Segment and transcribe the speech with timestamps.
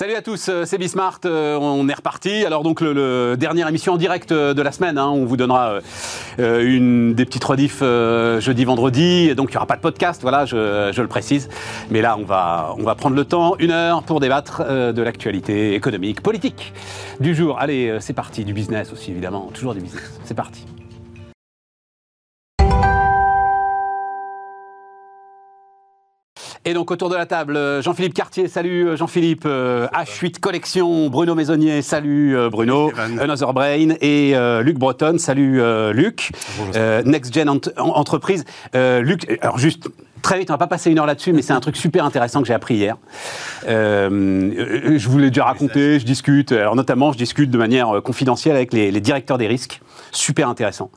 [0.00, 2.46] Salut à tous, euh, c'est Bismart, euh, on est reparti.
[2.46, 5.10] Alors donc le, dernière émission en direct euh, de la semaine, hein.
[5.10, 5.80] on vous donnera
[6.38, 11.02] des petites rediffs jeudi, vendredi, donc il n'y aura pas de podcast, voilà, je, je,
[11.02, 11.50] le précise.
[11.90, 15.74] Mais là, on va, on va prendre le temps, une heure, pour débattre de l'actualité
[15.74, 16.72] économique, politique
[17.20, 17.58] du jour.
[17.58, 20.64] Allez, c'est parti, du business aussi évidemment, toujours du business, c'est parti.
[26.70, 31.10] Et donc autour de la table, euh, Jean-Philippe Cartier, salut euh, Jean-Philippe, H8 euh, Collection,
[31.10, 35.60] Bruno Maisonnier, salut Bruno, Another Brain et Luc Breton, salut
[35.92, 36.30] Luc,
[37.04, 38.44] Next Gen Entreprise.
[38.72, 39.88] Luc, alors juste
[40.22, 42.40] Très vite, on va pas passer une heure là-dessus, mais c'est un truc super intéressant
[42.40, 42.96] que j'ai appris hier.
[43.66, 48.72] je vous l'ai déjà raconté, je discute, alors notamment je discute de manière confidentielle avec
[48.72, 49.80] les, les directeurs des risques,
[50.12, 50.90] super intéressant.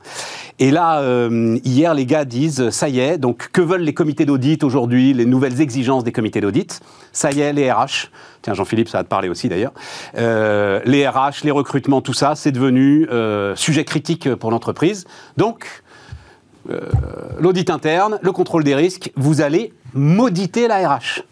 [0.58, 4.24] Et là, euh, hier, les gars disent, ça y est, donc que veulent les comités
[4.24, 6.80] d'audit aujourd'hui, les nouvelles exigences des comités d'audit?
[7.12, 8.10] Ça y est, les RH,
[8.42, 9.72] tiens Jean-Philippe, ça va te parler aussi d'ailleurs,
[10.16, 15.06] euh, les RH, les recrutements, tout ça, c'est devenu euh, sujet critique pour l'entreprise.
[15.36, 15.66] Donc,
[17.38, 21.22] l'audit interne, le contrôle des risques, vous allez mauditer la RH.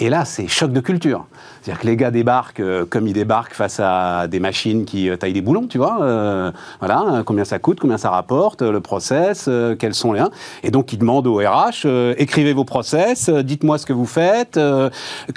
[0.00, 1.26] Et là, c'est choc de culture.
[1.62, 5.16] C'est-à-dire que les gars débarquent euh, comme ils débarquent face à des machines qui euh,
[5.16, 6.02] taillent des boulons, tu vois.
[6.02, 6.50] Euh,
[6.80, 10.24] voilà, combien ça coûte, combien ça rapporte, le process, quels sont les...
[10.64, 11.86] Et donc, ils demandent au RH,
[12.18, 14.58] écrivez vos process, dites-moi ce que vous faites,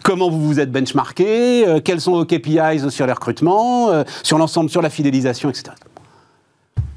[0.03, 4.81] comment vous vous êtes benchmarké, quels sont vos KPIs sur les recrutements, sur l'ensemble, sur
[4.81, 5.72] la fidélisation, etc.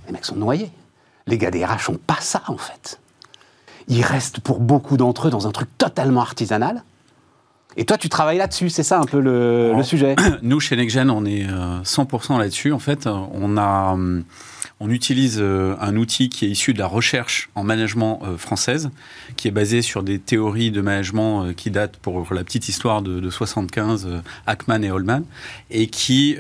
[0.07, 0.71] Les mecs sont noyés.
[1.31, 3.01] Les gars des RH n'ont pas ça, en fait.
[3.89, 6.85] Ils restent pour beaucoup d'entre eux dans un truc totalement artisanal
[7.77, 11.25] et toi, tu travailles là-dessus, c'est ça un peu le, sujet Nous, chez NextGen, on
[11.25, 12.73] est 100% euh, là-dessus.
[12.73, 14.21] En fait, on a euh,
[14.81, 18.91] on utilise euh, un outil qui est issu de la recherche en management française,
[19.37, 23.31] qui est basé sur des théories de management qui datent, pour la petite histoire, de,
[23.31, 24.09] 75,
[24.47, 25.25] Ackman et Holman,
[25.71, 26.37] et qui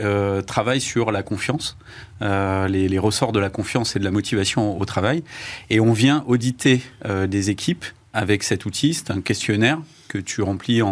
[0.46, 1.76] travaille sur la confiance,
[2.20, 5.22] les, ressorts de la confiance et de la motivation au travail.
[5.68, 6.82] Et on vient auditer
[7.28, 8.94] des équipes avec cet outil.
[8.94, 9.78] C'est un questionnaire
[10.10, 10.82] que tu remplis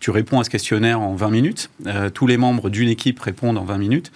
[0.00, 1.70] tu réponds à ce questionnaire en 20 minutes.
[1.86, 4.12] Euh, tous les membres d'une équipe répondent en 20 minutes.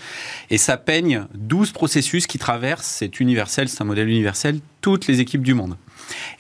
[0.51, 5.21] Et ça peigne 12 processus qui traversent, c'est universel, c'est un modèle universel, toutes les
[5.21, 5.77] équipes du monde.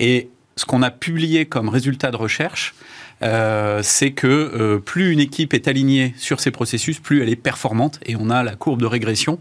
[0.00, 2.75] Et ce qu'on a publié comme résultat de recherche,
[3.22, 7.37] euh, c'est que euh, plus une équipe est alignée sur ces processus, plus elle est
[7.37, 8.00] performante.
[8.06, 9.38] Et on a la courbe de régression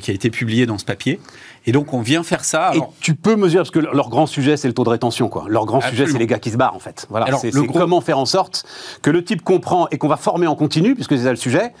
[0.00, 1.18] qui a été publiée dans ce papier.
[1.66, 2.70] Et donc, on vient faire ça.
[2.74, 5.28] Et tu peux mesurer, parce que leur grand sujet, c'est le taux de rétention.
[5.28, 5.46] Quoi.
[5.48, 7.06] Leur grand sujet, c'est les gars qui se barrent, en fait.
[7.10, 7.36] Voilà.
[7.36, 8.64] C'est comment faire en sorte
[9.02, 11.72] que le type comprend et qu'on va former en continu, puisque c'est ça le sujet,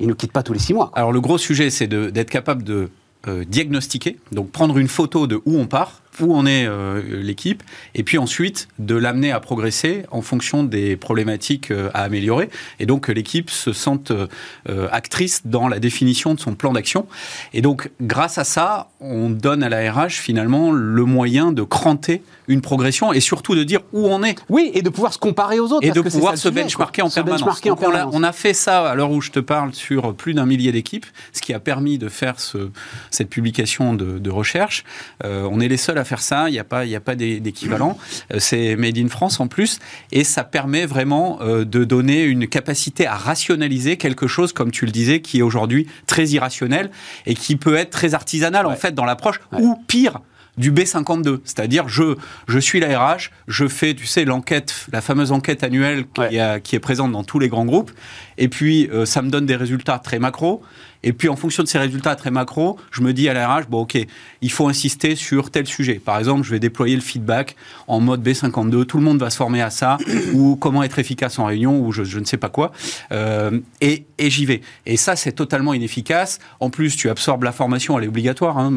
[0.00, 0.90] il ne quitte pas tous les six mois.
[0.94, 2.90] Alors, le gros sujet, c'est d'être capable de
[3.26, 7.62] euh, diagnostiquer, donc prendre une photo de où on part, où en est euh, l'équipe,
[7.94, 12.86] et puis ensuite de l'amener à progresser en fonction des problématiques euh, à améliorer, et
[12.86, 17.06] donc que l'équipe se sente euh, actrice dans la définition de son plan d'action.
[17.52, 22.22] Et donc, grâce à ça, on donne à la RH finalement le moyen de cranter
[22.46, 24.36] une progression et surtout de dire où on est.
[24.48, 25.86] Oui, et de pouvoir se comparer aux autres.
[25.86, 28.10] Et de pouvoir se benchmarker en, permanence.
[28.12, 31.06] On, a, fait ça à l'heure où je te parle sur plus d'un millier d'équipes,
[31.32, 32.70] ce qui a permis de faire ce,
[33.10, 34.84] cette publication de, recherche.
[35.22, 37.98] on est les seuls à faire ça, il n'y a pas, a pas d'équivalent.
[38.32, 39.78] Euh, c'est made in France en plus,
[40.12, 44.86] et ça permet vraiment euh, de donner une capacité à rationaliser quelque chose, comme tu
[44.86, 46.90] le disais, qui est aujourd'hui très irrationnel
[47.26, 50.20] et qui peut être très artisanal en fait dans l'approche, ou pire
[50.56, 51.40] du B52.
[51.44, 52.16] C'est-à-dire, je,
[52.46, 56.76] je suis la RH, je fais, tu sais, l'enquête, la fameuse enquête annuelle qui, qui,
[56.76, 57.90] est présente dans tous les grands groupes,
[58.38, 60.62] et puis euh, ça me donne des résultats très macro.
[61.04, 63.66] Et puis, en fonction de ces résultats très macro, je me dis à la RH,
[63.68, 63.96] bon, OK,
[64.40, 66.00] il faut insister sur tel sujet.
[66.02, 67.56] Par exemple, je vais déployer le feedback
[67.86, 68.86] en mode B52.
[68.86, 69.98] Tout le monde va se former à ça,
[70.32, 72.72] ou comment être efficace en réunion, ou je, ne sais pas quoi.
[73.12, 74.62] Euh, et, et j'y vais.
[74.86, 76.38] Et ça, c'est totalement inefficace.
[76.58, 78.58] En plus, tu absorbes la formation, elle est obligatoire.
[78.58, 78.72] Hein,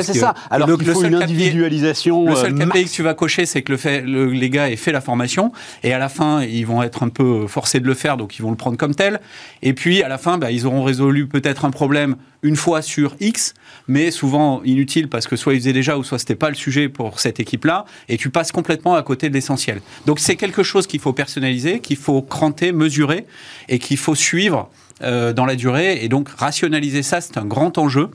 [0.00, 0.34] c'est ça.
[0.50, 2.28] Alors qu'il faut une individualisation.
[2.28, 4.76] le seul KPI euh, que tu vas cocher, c'est que le fait, les gars aient
[4.76, 5.52] fait la formation.
[5.82, 8.42] Et à la fin, ils vont être un peu forcés de le faire, donc ils
[8.42, 9.20] vont le prendre comme tel.
[9.62, 12.82] Et puis, à la fin, bah, ils auront résolu peut-être être un problème une fois
[12.82, 13.54] sur X,
[13.88, 16.88] mais souvent inutile parce que soit ils faisaient déjà ou soit c'était pas le sujet
[16.88, 19.80] pour cette équipe-là, et tu passes complètement à côté de l'essentiel.
[20.06, 23.26] Donc c'est quelque chose qu'il faut personnaliser, qu'il faut cranter, mesurer,
[23.68, 24.70] et qu'il faut suivre
[25.02, 28.10] euh, dans la durée, et donc rationaliser ça, c'est un grand enjeu.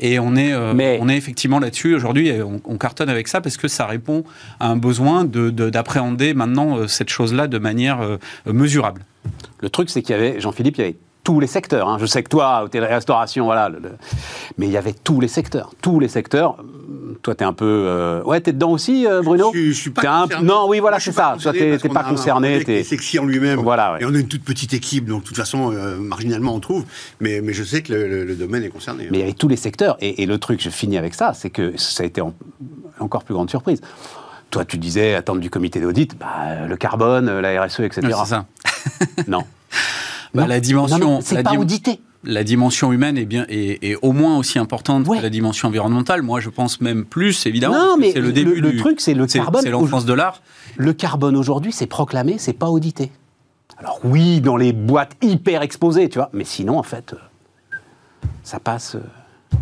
[0.00, 3.56] Et on est, euh, on est effectivement là-dessus aujourd'hui, et on, cartonne avec ça parce
[3.56, 4.24] que ça répond
[4.58, 8.00] à un besoin d'appréhender de, maintenant euh, cette chose-là de manière
[8.46, 9.04] mesurable.
[9.60, 11.88] Le truc, c'est qu'il y avait, Jean-Philippe, il y avait tous les secteurs.
[11.88, 11.98] Hein.
[12.00, 13.70] Je sais que toi, hôtellerie-restauration, voilà.
[14.58, 15.70] Mais il y avait tous les secteurs.
[15.80, 16.56] Tous les secteurs.
[17.22, 17.84] Toi, tu es un peu.
[17.86, 18.22] Euh...
[18.24, 20.42] Ouais, tu es dedans aussi, euh, Bruno je, je, suis pas un...
[20.42, 21.36] Non, oui, voilà, c'est ça.
[21.40, 22.62] Toi, tu n'es pas concerné.
[22.64, 23.60] C'est sexy en lui-même.
[23.60, 26.60] Voilà, Et on a une toute petite équipe, donc de toute façon, euh, marginalement, on
[26.60, 26.84] trouve.
[27.20, 29.08] Mais, mais je sais que le, domaine est concerné.
[29.10, 29.96] Mais il y avait tous les secteurs.
[30.00, 32.22] Et, le truc, je finis avec ça, c'est que ça a été
[32.98, 33.80] encore plus grande surprise.
[34.50, 38.00] Toi, tu disais attendre du comité d'audit, bah, le carbone, la RSE, etc.
[38.02, 38.46] c'est ça.
[39.28, 39.44] non.
[40.34, 41.20] Bah, la dimension.
[41.20, 45.30] c'est pas audité la dimension humaine est bien est, au moins aussi importante que la
[45.30, 46.22] dimension environnementale.
[46.22, 47.74] Moi, je pense même plus, évidemment.
[47.74, 48.60] Non, mais c'est le début.
[48.60, 49.62] Le, truc, c'est le carbone.
[49.62, 50.40] C'est l'enfance de l'art.
[50.76, 53.10] Le carbone aujourd'hui, c'est proclamé, c'est pas audité.
[53.78, 57.76] Alors oui, dans les boîtes hyper exposées, tu vois, mais sinon, en fait, euh,
[58.44, 59.56] ça passe euh,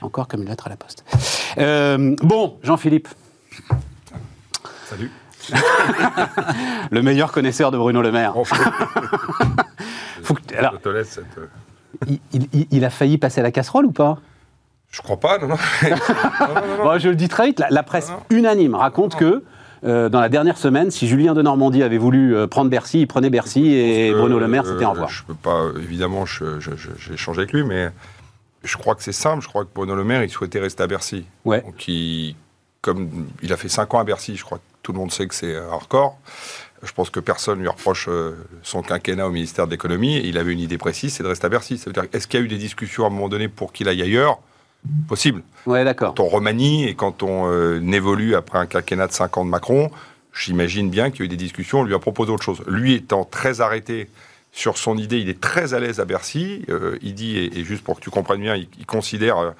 [0.00, 1.04] encore comme une lettre à la poste.
[1.58, 3.08] Euh, bon, Jean-Philippe.
[4.86, 5.10] Salut.
[6.90, 8.34] le meilleur connaisseur de Bruno Le Maire.
[10.24, 12.18] Faut alors, je te laisse cette...
[12.70, 14.18] il, a failli passer à la casserole ou pas?
[14.90, 15.56] Je crois pas, non, non.
[16.98, 19.42] je le dis très vite, la, presse unanime raconte que
[19.84, 23.06] euh, dans la dernière semaine, si Julien de Normandie avait voulu euh, prendre Bercy, il
[23.06, 25.08] prenait Bercy et Bruno Le Maire, c'était en voie.
[25.08, 26.46] Je peux pas, évidemment, j'ai
[27.12, 27.90] échangé avec lui, mais
[28.62, 29.42] je crois que c'est simple.
[29.42, 31.26] Je crois que Bruno Le Maire, il souhaitait rester à Bercy.
[31.44, 31.60] Ouais.
[31.60, 32.34] Donc, il,
[32.80, 35.26] comme il a fait 5 ans à Bercy, je crois que tout le monde sait
[35.26, 36.18] que c'est un record.
[36.84, 38.32] Je pense que personne lui reproche euh,
[38.62, 40.20] son quinquennat au ministère de l'économie.
[40.24, 41.78] Il avait une idée précise, c'est de rester à Bercy.
[41.78, 43.72] Ça veut dire, est-ce qu'il y a eu des discussions à un moment donné pour
[43.72, 44.38] qu'il aille ailleurs?
[45.08, 45.42] Possible.
[45.66, 46.14] Ouais, d'accord.
[46.14, 49.50] Quand on remanie et quand on euh, évolue après un quinquennat de 5 ans de
[49.50, 49.90] Macron,
[50.34, 52.62] j'imagine bien qu'il y a eu des discussions, on lui a proposé autre chose.
[52.66, 54.10] Lui étant très arrêté
[54.52, 56.64] sur son idée, il est très à l'aise à Bercy.
[56.68, 59.54] Euh, il dit, et, juste pour que tu comprennes bien, il, il considère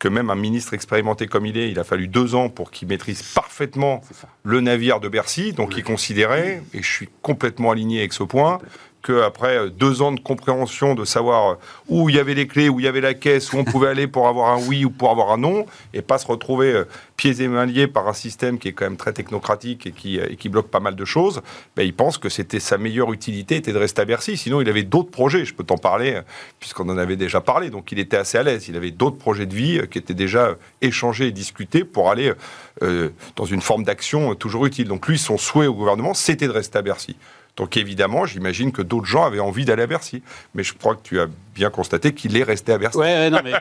[0.00, 2.88] que même un ministre expérimenté comme il est, il a fallu deux ans pour qu'il
[2.88, 4.00] maîtrise parfaitement
[4.42, 5.52] le navire de Bercy.
[5.52, 8.58] Donc il considérait, et je suis complètement aligné avec ce point,
[9.02, 11.54] qu'après euh, deux ans de compréhension, de savoir euh,
[11.88, 13.88] où il y avait les clés, où il y avait la caisse, où on pouvait
[13.88, 16.84] aller pour avoir un oui ou pour avoir un non, et pas se retrouver euh,
[17.16, 20.48] pieds et mains liés par un système qui est quand même très technocratique et qui,
[20.48, 21.42] bloque pas mal de choses,
[21.76, 24.36] ben, il pense que c'était sa meilleure utilité était de rester à Bercy.
[24.36, 26.20] Sinon, il avait d'autres projets, je peux t'en parler,
[26.58, 28.68] puisqu'on en avait déjà parlé, donc il était assez à l'aise.
[28.68, 32.32] Il avait d'autres projets de vie qui étaient déjà échangés et discutés pour aller
[32.80, 34.88] dans une forme d'action toujours utile.
[34.88, 37.16] Donc lui, son souhait au gouvernement, c'était de rester à Bercy.
[37.56, 40.22] Donc évidemment, j'imagine que d'autres gens avaient envie d'aller à Bercy.
[40.54, 42.98] Mais je crois que tu as bien constaté qu'il est resté à Bercy.
[42.98, 43.52] Ouais, non, mais,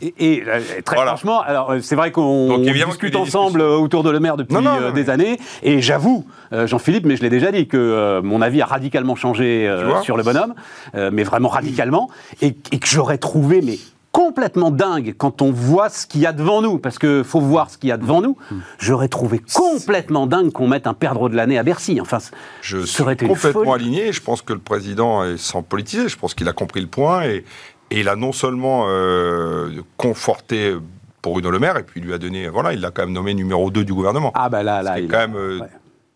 [0.18, 4.36] et, euh, très franchement, alors euh, c'est vrai qu'on discute ensemble autour de le maire
[4.36, 5.38] depuis euh, des années.
[5.62, 9.72] Et j'avoue, Jean-Philippe, mais je l'ai déjà dit, que mon avis a radicalement changé
[10.02, 10.54] sur le bonhomme,
[10.94, 13.78] mais vraiment radicalement, et, et que j'aurais trouvé mais
[14.12, 17.70] complètement dingue quand on voit ce qu'il y a devant nous, parce qu'il faut voir
[17.70, 18.36] ce qu'il y a devant nous.
[18.78, 22.00] J'aurais trouvé complètement dingue qu'on mette un perdreau de l'année à Bercy.
[22.00, 22.18] Enfin,
[22.60, 24.12] je suis complètement aligné.
[24.12, 26.08] Je pense que le président est sans politiser.
[26.08, 27.44] Je pense qu'il a compris le point et,
[27.92, 30.76] il a non seulement euh, conforté
[31.22, 33.12] pour Bruno Le Maire et puis il lui a donné, voilà, il l'a quand même
[33.12, 34.30] nommé numéro 2 du gouvernement.
[34.34, 35.60] Ah bah là, là, il quand même euh,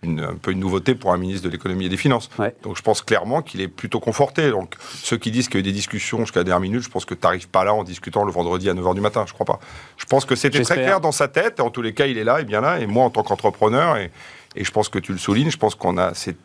[0.04, 2.28] un peu une nouveauté pour un ministre de l'économie et des finances.
[2.62, 4.50] Donc je pense clairement qu'il est plutôt conforté.
[4.50, 6.88] Donc ceux qui disent qu'il y a eu des discussions jusqu'à la dernière minute, je
[6.88, 9.24] pense que tu n'arrives pas là en discutant le vendredi à 9h du matin.
[9.26, 9.60] Je crois pas.
[9.96, 11.60] Je pense que c'était très clair dans sa tête.
[11.60, 12.78] En tous les cas, il est là et bien là.
[12.80, 14.10] Et moi, en tant qu'entrepreneur, et,
[14.56, 16.12] et, je pense que tu le soulignes, je pense qu'on a.
[16.14, 16.36] C'est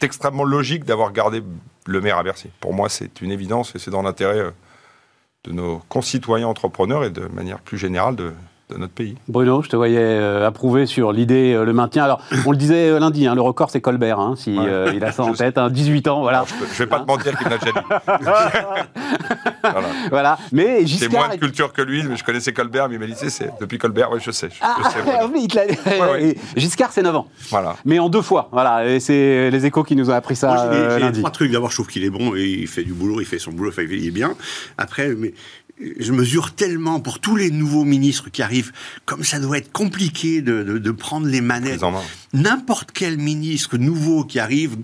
[0.00, 1.42] extrêmement logique d'avoir gardé
[1.86, 2.50] le maire à Bercy.
[2.60, 4.50] Pour moi, c'est une évidence et c'est dans l'intérêt euh,
[5.44, 8.32] de nos concitoyens entrepreneurs et de manière plus générale de,
[8.78, 9.16] notre pays.
[9.28, 12.04] Bruno, je te voyais euh, approuver sur l'idée, euh, le maintien.
[12.04, 15.12] Alors, on le disait euh, lundi, hein, le record c'est Colbert, hein, si il a
[15.12, 16.44] ça en tête, 18 hein, ans, voilà.
[16.58, 17.86] je, ne vais pas te mentir qu'il n'a déjà dit.
[19.62, 19.88] voilà.
[20.10, 20.38] voilà.
[20.52, 21.10] Mais Giscard.
[21.10, 23.50] C'est moins de culture que lui, mais je connaissais Colbert, mais il m'a dit, c'est
[23.60, 24.48] depuis Colbert, oui, je sais.
[24.50, 27.26] Je, ah, sais Giscard, c'est 9 ans.
[27.50, 27.76] Voilà.
[27.84, 28.88] Mais en deux fois, voilà.
[28.88, 30.70] Et c'est les échos qui nous ont appris ça.
[30.98, 31.52] J'ai trois trucs.
[31.52, 33.72] D'abord, je trouve qu'il est bon et il fait du boulot, il fait son boulot,
[33.78, 34.34] il est bien.
[34.78, 35.34] Après, mais
[35.78, 38.72] je mesure tellement pour tous les nouveaux ministres qui arrivent,
[39.04, 41.82] comme ça doit être compliqué de, prendre les manettes.
[42.32, 44.76] N'importe quel ministre nouveau qui arrive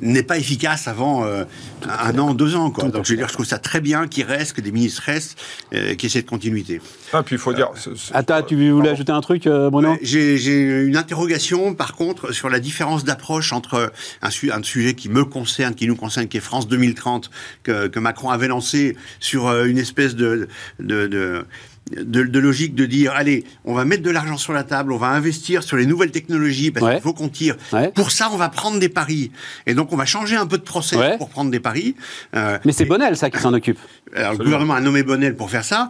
[0.00, 1.44] n'est pas efficace avant euh,
[1.88, 2.70] un an, deux ans.
[2.70, 2.88] Quoi.
[2.88, 5.38] Donc je veux dire, je trouve ça très bien qu'il reste, que des ministres restent,
[5.72, 6.80] euh, qu'il y ait cette continuité.
[7.12, 7.70] Ah, puis il faut dire.
[8.12, 12.60] Attends, tu voulais ajouter un truc, euh, Bruno J'ai une interrogation, par contre, sur la
[12.60, 13.92] différence d'approche entre
[14.22, 17.30] un, un, sujet qui me concerne, qui nous concerne, qui est France 2030,
[17.62, 21.44] que, que Macron avait lancé sur une espèce de, de, de
[21.90, 25.08] de, logique de dire allez, on va mettre de l'argent sur la table, on va
[25.08, 27.56] investir sur les nouvelles technologies parce qu'il faut qu'on tire.
[27.94, 29.30] Pour ça, on va prendre des paris.
[29.66, 31.96] Et donc, on va changer un peu de process pour prendre des paris.
[32.34, 33.78] Euh, mais c'est Bonnel, ça, qui s'en occupe.
[34.14, 35.88] Alors, le gouvernement a nommé Bonnel pour faire ça,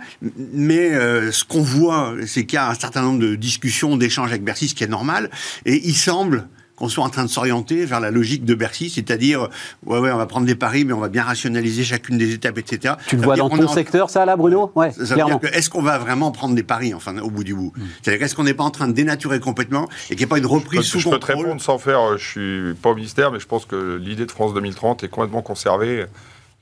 [0.52, 4.30] mais euh, ce qu'on voit, c'est qu'il y a un certain nombre de discussions, d'échanges
[4.30, 5.30] avec Bercy, ce qui est normal,
[5.64, 6.48] et il semble
[6.80, 9.48] qu'on soit en train de s'orienter vers la logique de Bercy, c'est-à-dire,
[9.84, 12.56] ouais, ouais, on va prendre des paris, mais on va bien rationaliser chacune des étapes,
[12.56, 12.94] etc.
[13.06, 14.72] Tu le vois dans ton secteur, ça, là, Bruno?
[14.74, 15.40] Ouais, clairement.
[15.52, 17.74] Est-ce qu'on va vraiment prendre des paris, enfin, au bout du bout?
[17.76, 17.82] Mm.
[18.02, 20.38] C'est-à-dire, est-ce qu'on n'est pas en train de dénaturer complètement et qu'il n'y ait pas
[20.38, 22.94] une reprise sous contrôle Je peux te répondre sans faire, euh, je suis pas au
[22.94, 26.06] ministère, mais je pense que l'idée de France 2030 est complètement conservée.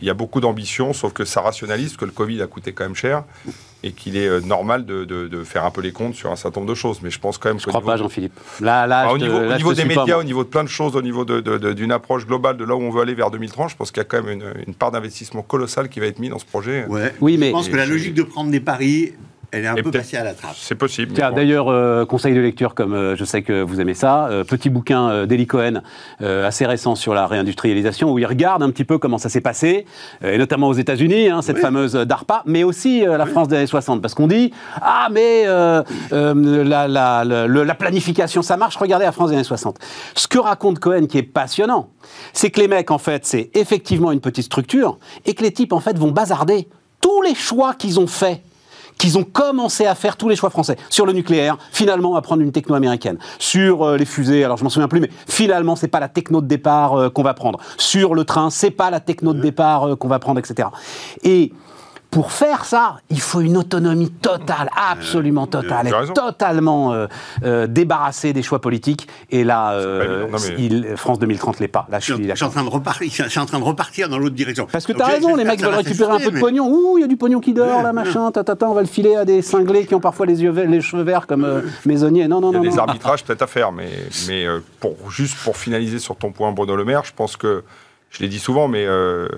[0.01, 2.85] Il y a beaucoup d'ambition, sauf que ça rationalise, que le Covid a coûté quand
[2.85, 3.23] même cher
[3.83, 6.71] et qu'il est euh, normal de, faire un peu les comptes sur un certain nombre
[6.71, 7.01] de choses.
[7.03, 7.61] Mais je pense quand même.
[7.61, 8.39] Je ne crois pas, Jean-Philippe.
[8.61, 11.25] Là, là, ah, au niveau, des médias, au niveau de plein de choses, au niveau
[11.25, 14.01] d'une approche globale de là où on veut aller vers 2030, je pense qu'il y
[14.01, 16.87] a quand même une, part d'investissement colossale qui va être mise dans ce projet.
[17.21, 19.13] Oui, mais je pense que la logique de prendre des paris
[19.51, 20.57] elle est un peu passée à la trappe.
[20.57, 21.15] C'est possible.
[21.15, 24.69] D'ailleurs, euh, conseil de lecture, comme euh, je sais que vous aimez ça, euh, petit
[24.69, 25.83] bouquin d'Eli Cohen,
[26.21, 29.87] assez récent sur la réindustrialisation, où il regarde un petit peu comment ça s'est passé,
[30.23, 34.03] et notamment aux États-Unis, hein, cette fameuse DARPA, mais aussi la France des années 60.
[34.03, 39.37] Parce qu'on dit, ah, mais la, la, la, planification, ça marche, regardez la France des
[39.37, 39.79] années 60.
[40.15, 41.91] Ce que raconte Cohen, qui est passionnant,
[42.33, 45.73] c'est que les mecs, en fait, c'est effectivement une petite structure, et que les types,
[45.73, 46.69] en fait, vont bazarder
[47.01, 48.43] tous les choix qu'ils ont faits
[48.99, 50.77] qu'ils ont commencé à faire tous les choix français.
[50.91, 53.19] Sur le nucléaire, finalement, à prendre une techno américaine.
[53.39, 56.41] Sur euh, les fusées, alors je m'en souviens plus, mais finalement, c'est pas la techno
[56.41, 57.59] de départ euh, qu'on va prendre.
[57.79, 60.69] Sur le train, c'est pas la techno de départ euh, qu'on va prendre, etc.
[61.23, 61.53] Et
[62.11, 67.07] pour faire ça, il faut une autonomie totale, absolument totale, être totalement euh,
[67.45, 69.09] euh, débarrassé des choix politiques.
[69.31, 70.27] Et là, euh,
[70.97, 71.87] France 2030 l'est pas.
[71.91, 73.25] Là, je, suis, en train de repartir.
[73.25, 74.67] Je suis en train de repartir dans l'autre direction.
[74.73, 76.67] Parce que tu as raison, les mecs veulent récupérer un peu de pognon.
[76.67, 78.31] Ouh, il y a du pognon qui dort, là, machin.
[78.33, 81.03] Tata, on va le filer à des cinglés qui ont parfois les yeux, les cheveux
[81.03, 82.27] verts comme maisonniers.
[82.27, 82.63] Non, non, non.
[82.63, 83.91] Il y a des arbitrages peut-être à faire, mais,
[84.29, 84.47] mais
[84.81, 87.65] pour juste pour finaliser sur ton point, Bruno Le Maire, je pense que
[88.11, 89.29] je l'ai dit souvent, mais euh,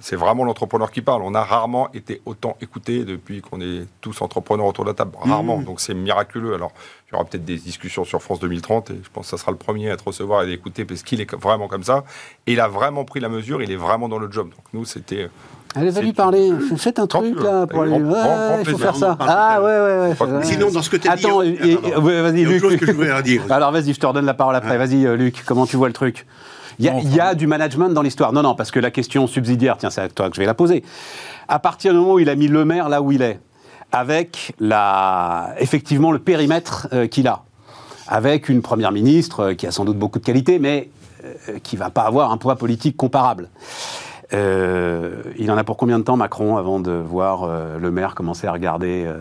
[0.00, 1.22] c'est vraiment l'entrepreneur qui parle.
[1.22, 5.12] On a rarement été autant écouté depuis qu'on est tous entrepreneurs autour de la table.
[5.20, 5.58] Rarement.
[5.58, 5.64] Mmh.
[5.64, 6.54] Donc c'est miraculeux.
[6.54, 6.72] Alors,
[7.06, 9.52] il y aura peut-être des discussions sur France 2030 et je pense que ça sera
[9.52, 12.04] le premier à te recevoir et d'écouter parce qu'il est vraiment comme ça.
[12.48, 13.62] Et il a vraiment pris la mesure.
[13.62, 14.50] Il est vraiment dans le job.
[14.50, 15.28] Donc nous, c'était.
[15.76, 16.50] Allez, va lui parler.
[16.76, 17.96] Faites un truc là pour aller.
[18.60, 19.16] il faut faire ça.
[19.20, 20.44] Ah ouais, ouais, ouais.
[20.44, 22.60] Sinon, dans ce que tu Attends, vas-y, Luc.
[22.80, 23.42] Que je dire.
[23.50, 24.76] Alors vas-y, je te redonne la parole après.
[24.78, 26.26] Vas-y, euh, Luc, comment tu vois le truc?
[26.80, 28.32] Il y, a du management dans l'histoire.
[28.32, 30.54] Non, non, parce que la question subsidiaire, tiens, c'est à toi que je vais la
[30.54, 30.82] poser.
[31.46, 33.38] À partir du moment où il a mis le maire là où il est,
[33.92, 37.42] avec la, effectivement le périmètre euh, qu'il a,
[38.08, 40.90] avec une première ministre euh, qui a sans doute beaucoup de qualités, mais
[41.24, 43.50] euh, qui ne va pas avoir un poids politique comparable.
[44.32, 48.52] il en a pour combien de temps Macron avant de voir le maire commencer à
[48.52, 49.12] regarder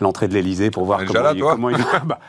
[0.00, 2.20] l'entrée de l'Elysée pour voir comment, il, comment il, bah,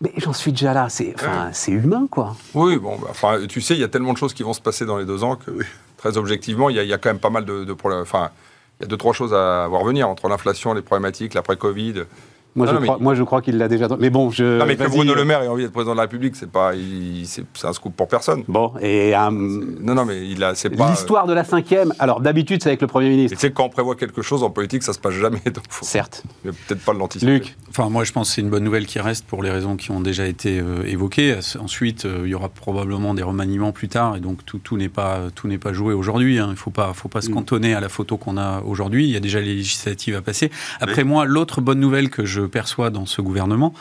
[0.00, 2.36] mais j'en suis déjà là, c'est enfin, humain, quoi.
[2.54, 4.60] Oui, bon, bah, enfin, tu sais, il y a tellement de choses qui vont se
[4.60, 5.50] passer dans les deux ans que,
[5.96, 8.02] très objectivement, il y, a quand même pas mal de, de problèmes.
[8.02, 8.30] Enfin,
[8.78, 12.04] il y a deux, trois choses à voir venir entre l'inflation, les problématiques, l'après-Covid.
[12.56, 13.86] Moi, je, crois, moi je crois qu'il l'a déjà.
[13.98, 14.58] Mais bon, je.
[14.58, 16.72] Non, mais que Bruno Le Maire ait envie d'être président de la République, c'est pas,
[17.24, 18.44] c'est un scoop pour personne.
[18.48, 20.90] Bon, et euh, non, non, mais il a, c'est pas.
[20.90, 21.92] L'histoire de la cinquième.
[21.98, 23.36] Alors d'habitude, c'est avec le Premier ministre.
[23.36, 25.40] Tu sais, quand on prévoit quelque chose en politique, ça se passe jamais.
[25.44, 26.24] Donc Certes.
[26.42, 27.30] Peut-être pas l'anticiper.
[27.30, 27.56] Luc.
[27.68, 29.90] Enfin, moi, je pense que c'est une bonne nouvelle qui reste pour les raisons qui
[29.90, 31.36] ont déjà été euh, évoquées.
[31.60, 34.88] Ensuite, euh, il y aura probablement des remaniements plus tard, et donc tout, tout n'est
[34.88, 36.38] pas, tout n'est pas joué aujourd'hui.
[36.38, 36.46] Hein.
[36.48, 37.34] Il ne faut pas, faut pas se mm.
[37.34, 39.04] cantonner à la photo qu'on a aujourd'hui.
[39.04, 40.50] Il y a déjà les législatives à passer.
[40.80, 43.74] Après moi, l'autre bonne nouvelle que je perçois dans ce gouvernement.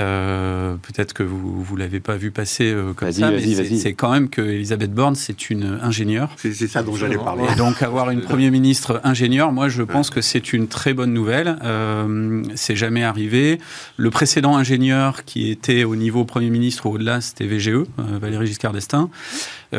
[0.00, 3.40] Euh, peut-être que vous ne l'avez pas vu passer euh, comme ça, mais
[3.76, 6.30] c'est quand même que Elisabeth Borne, c'est une ingénieure.
[6.36, 7.44] C'est ça dont j'allais parler.
[7.52, 11.12] Et donc avoir une Premier ministre ingénieure, moi je pense que c'est une très bonne
[11.12, 11.58] nouvelle.
[11.62, 13.60] Euh, c'est jamais arrivé.
[13.96, 17.84] Le précédent ingénieur qui était au niveau Premier ministre au-delà, c'était VGE, euh,
[18.20, 19.10] Valérie Giscard d'Estaing.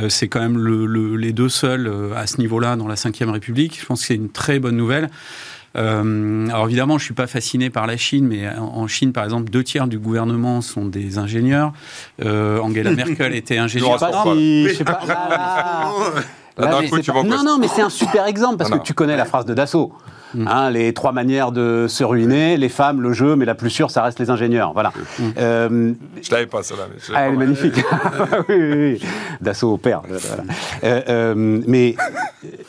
[0.10, 3.80] c'est quand même le, les deux seuls à ce niveau-là dans la Ve République.
[3.80, 5.10] Je pense que c'est une très bonne nouvelle.
[5.76, 9.50] Euh, alors évidemment, je suis pas fasciné par la Chine, mais en, Chine, par exemple,
[9.50, 11.74] deux tiers du gouvernement sont des ingénieurs.
[12.24, 13.98] Euh, Angela Merkel était ingénieure.
[14.00, 15.92] Je sais pas.
[17.24, 19.94] non, non, mais c'est un super exemple parce que tu connais la phrase de Dassault.
[20.36, 20.48] Mm.
[20.48, 23.90] Hein, les trois manières de se ruiner, les femmes, le jeu, mais la plus sûre,
[23.90, 24.74] ça reste les ingénieurs.
[24.74, 24.92] Voilà.
[25.20, 25.24] Mm.
[25.38, 26.88] Euh, je l'avais pas, celle-là.
[27.14, 27.76] Ah, elle est magnifique.
[28.50, 29.02] oui, oui, oui.
[29.42, 30.02] Dassault au père.
[30.84, 31.96] Euh, euh, mais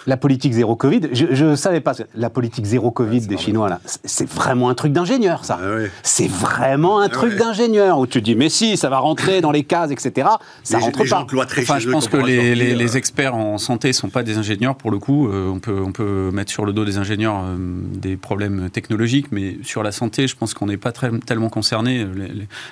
[0.06, 1.92] la politique zéro Covid, je ne savais pas.
[2.14, 5.58] La politique zéro Covid des Chinois, là, c'est vraiment un truc d'ingénieur, ça.
[5.60, 9.40] Ah c'est vraiment un ah truc d'ingénieur où tu dis, mais si, ça va rentrer
[9.40, 10.28] dans les cases, etc.
[10.62, 11.26] Ça rentre pas.
[11.58, 14.76] Enfin, je pense que les, les, les, experts en santé ne sont pas des ingénieurs,
[14.76, 15.28] pour le coup.
[15.30, 19.58] on, peut, on peut mettre sur le dos des ingénieurs euh, des problèmes technologiques, mais
[19.62, 22.06] sur la santé, je pense qu'on n'est pas très, tellement concerné.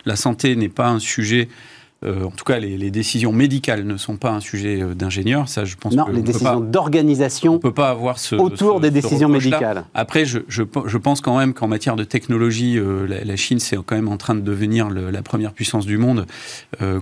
[0.04, 1.48] La santé n'est pas un sujet
[2.04, 5.48] euh, en tout cas, les, décisions médicales ne sont pas un sujet euh, d'ingénieur.
[5.48, 5.94] Ça, je pense.
[5.94, 7.54] Non, les décisions d'organisation.
[7.54, 9.84] On peut pas avoir ce autour des décisions médicales.
[9.94, 13.96] Après, je, je, pense quand même qu'en matière de technologie, euh, la, Chine c'est quand
[13.96, 16.26] même en train de devenir la première puissance du monde,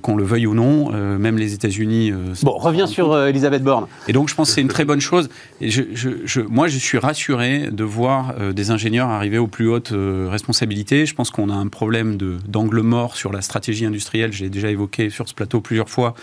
[0.03, 0.91] qu'on le veuille ou non.
[1.19, 2.13] même les États-Unis.
[2.43, 3.87] bon, reviens sur Elisabeth Borne.
[4.09, 5.29] Et donc, je pense que c'est une très bonne chose.
[5.61, 11.07] Et je, moi, je suis rassuré de voir des ingénieurs arriver aux plus hautes responsabilités.
[11.07, 12.17] Je pense qu'on a un problème
[12.49, 14.33] d'angle mort sur la stratégie industrielle.
[14.33, 16.15] J'ai déjà évoqué sur ce plateau plusieurs fois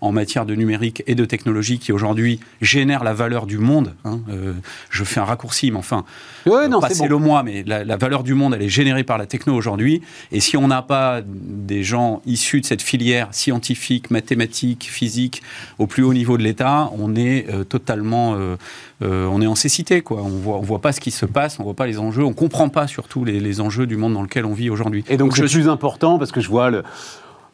[0.00, 3.94] en matière de numérique et de technologie qui aujourd'hui génère la valeur du monde.
[4.04, 4.20] Hein.
[4.28, 4.54] Euh,
[4.90, 6.04] je fais un raccourci, mais enfin,
[6.46, 9.26] ouais, non, passez le moi, mais la, valeur du monde, elle est générée par la
[9.26, 10.02] techno aujourd'hui.
[10.32, 15.42] Et si on n'a pas des gens issus de cette filière scientifique, mathématique, physique,
[15.78, 18.56] au plus haut niveau de l'État, on est euh, totalement, euh,
[19.00, 20.22] on est en cécité, quoi.
[20.22, 22.34] On voit, on voit pas ce qui se passe, on voit pas les enjeux, on
[22.34, 25.04] comprend pas surtout les, les enjeux du monde dans lequel on vit aujourd'hui.
[25.08, 26.82] Et donc, donc c'est plus important parce que je vois le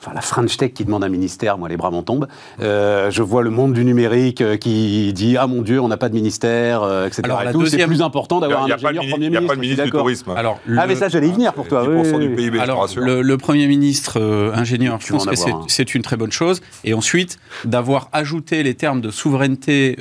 [0.01, 2.29] enfin la French Tech qui demande un ministère, moi les bras m'en tombent.
[2.61, 5.97] Euh, je vois le monde du numérique euh, qui dit ah mon Dieu, on n'a
[5.97, 7.23] pas de ministère, euh, etc.
[7.25, 9.25] Alors, c'est plus important d'avoir un ingénieur premier ministre.
[9.25, 10.31] Il n'y a pas de ministre du tourisme.
[10.37, 11.89] Alors, ah mais ça j'allais y venir pour toi.
[11.89, 14.21] Oui, du PIB, Alors le, premier ministre
[14.55, 15.37] ingénieur, je pense que
[15.69, 16.61] c'est une très bonne chose.
[16.85, 19.97] Et ensuite d'avoir ajouté les termes de souveraineté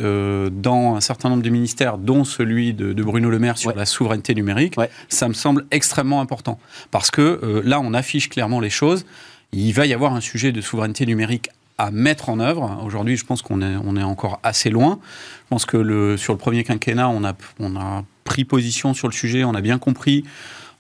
[0.52, 4.34] dans un certain nombre de ministères, dont celui de, Bruno Le Maire sur la souveraineté
[4.34, 4.76] numérique,
[5.10, 6.60] ça me semble extrêmement important
[6.92, 9.06] parce que là on affiche clairement les choses
[9.54, 12.82] il va y avoir un sujet de souveraineté numérique à mettre en œuvre.
[12.86, 15.00] Aujourd'hui, je pense qu'on est, on est encore assez loin.
[15.46, 19.08] Je pense que le, sur le premier quinquennat, on a, on a pris position sur
[19.08, 20.24] le sujet, on a bien compris,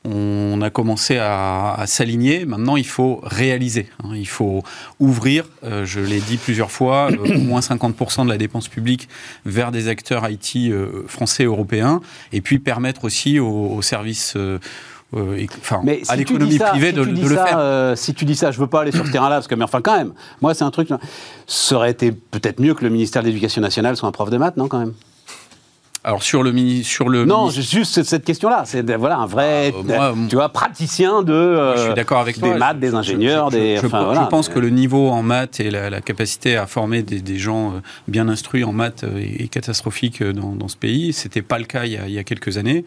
[0.06, 2.46] on a commencé à, s'aligner.
[2.46, 3.90] Maintenant, il faut réaliser.
[4.04, 4.12] Hein.
[4.16, 4.64] Il faut
[5.00, 9.08] ouvrir, euh, je l'ai dit plusieurs fois, euh, au moins 50% de la dépense publique
[9.46, 12.02] vers des acteurs IT euh, français et européens,
[12.34, 14.38] et puis permettre aussi aux, aux services
[15.16, 17.58] euh, enfin, mais à l'économie privée de, le faire.
[17.58, 19.64] Euh, si tu dis ça, je veux pas aller sur ce terrain-là, parce que, mais
[19.64, 20.90] enfin, quand même, moi, c'est un truc.
[21.48, 24.38] Ça aurait été peut-être mieux que le ministère de l'Éducation nationale soit un prof de
[24.38, 24.94] maths, non, quand même?
[26.06, 26.54] Alors sur le
[26.84, 31.24] sur le non juste cette question-là c'est voilà un vrai ah, euh, tu vois praticien
[31.24, 35.08] de je suis d'accord avec des maths des ingénieurs des je, pense que le niveau
[35.08, 37.76] en maths et la, capacité à former des, gens
[38.10, 41.94] bien instruits en maths est, catastrophique dans, dans ce pays c'était pas le cas il
[41.94, 42.84] y a, il y a quelques années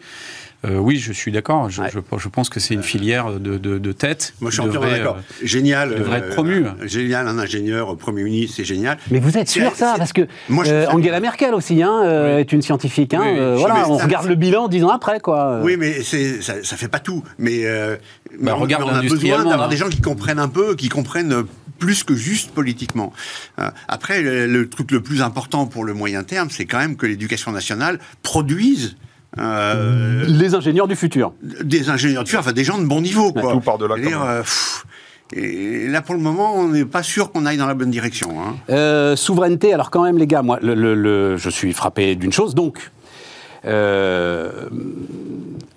[0.65, 1.69] euh, oui, je suis d'accord.
[1.69, 4.33] Je, je, pense que c'est une filière de, de, tête.
[4.41, 5.17] Moi, je suis entièrement d'accord.
[5.17, 5.95] Euh, génial.
[5.95, 6.65] Devrait être promu.
[6.65, 8.97] Euh, génial, un ingénieur, Premier ministre, c'est génial.
[9.11, 10.27] Mais vous êtes sûr, ça Parce que
[10.89, 13.13] Angela Merkel aussi hein, est une scientifique.
[13.13, 15.59] Hein, voilà, on regarde le bilan dix ans après, quoi.
[15.61, 17.23] Oui, mais ça, ça fait pas tout.
[17.37, 17.63] Mais,
[18.39, 21.43] bah, on, regarde on, a besoin d'avoir des gens qui comprennent un peu, qui comprennent
[21.77, 23.13] plus que juste politiquement.
[23.87, 27.51] après, le, truc le plus important pour le moyen terme, c'est quand même que l'éducation
[27.51, 28.97] nationale produise
[29.37, 31.33] euh, les ingénieurs du futur.
[31.41, 33.31] Des ingénieurs du futur, enfin des gens de bon niveau.
[33.33, 33.51] Quoi.
[33.51, 33.95] Tout part de là.
[33.95, 34.43] Euh,
[35.33, 38.41] et là, pour le moment, on n'est pas sûr qu'on aille dans la bonne direction.
[38.41, 38.55] Hein.
[38.69, 42.55] Euh, souveraineté, alors quand même, les gars, moi, le, je suis frappé d'une chose.
[42.55, 42.91] Donc,
[43.65, 44.69] euh,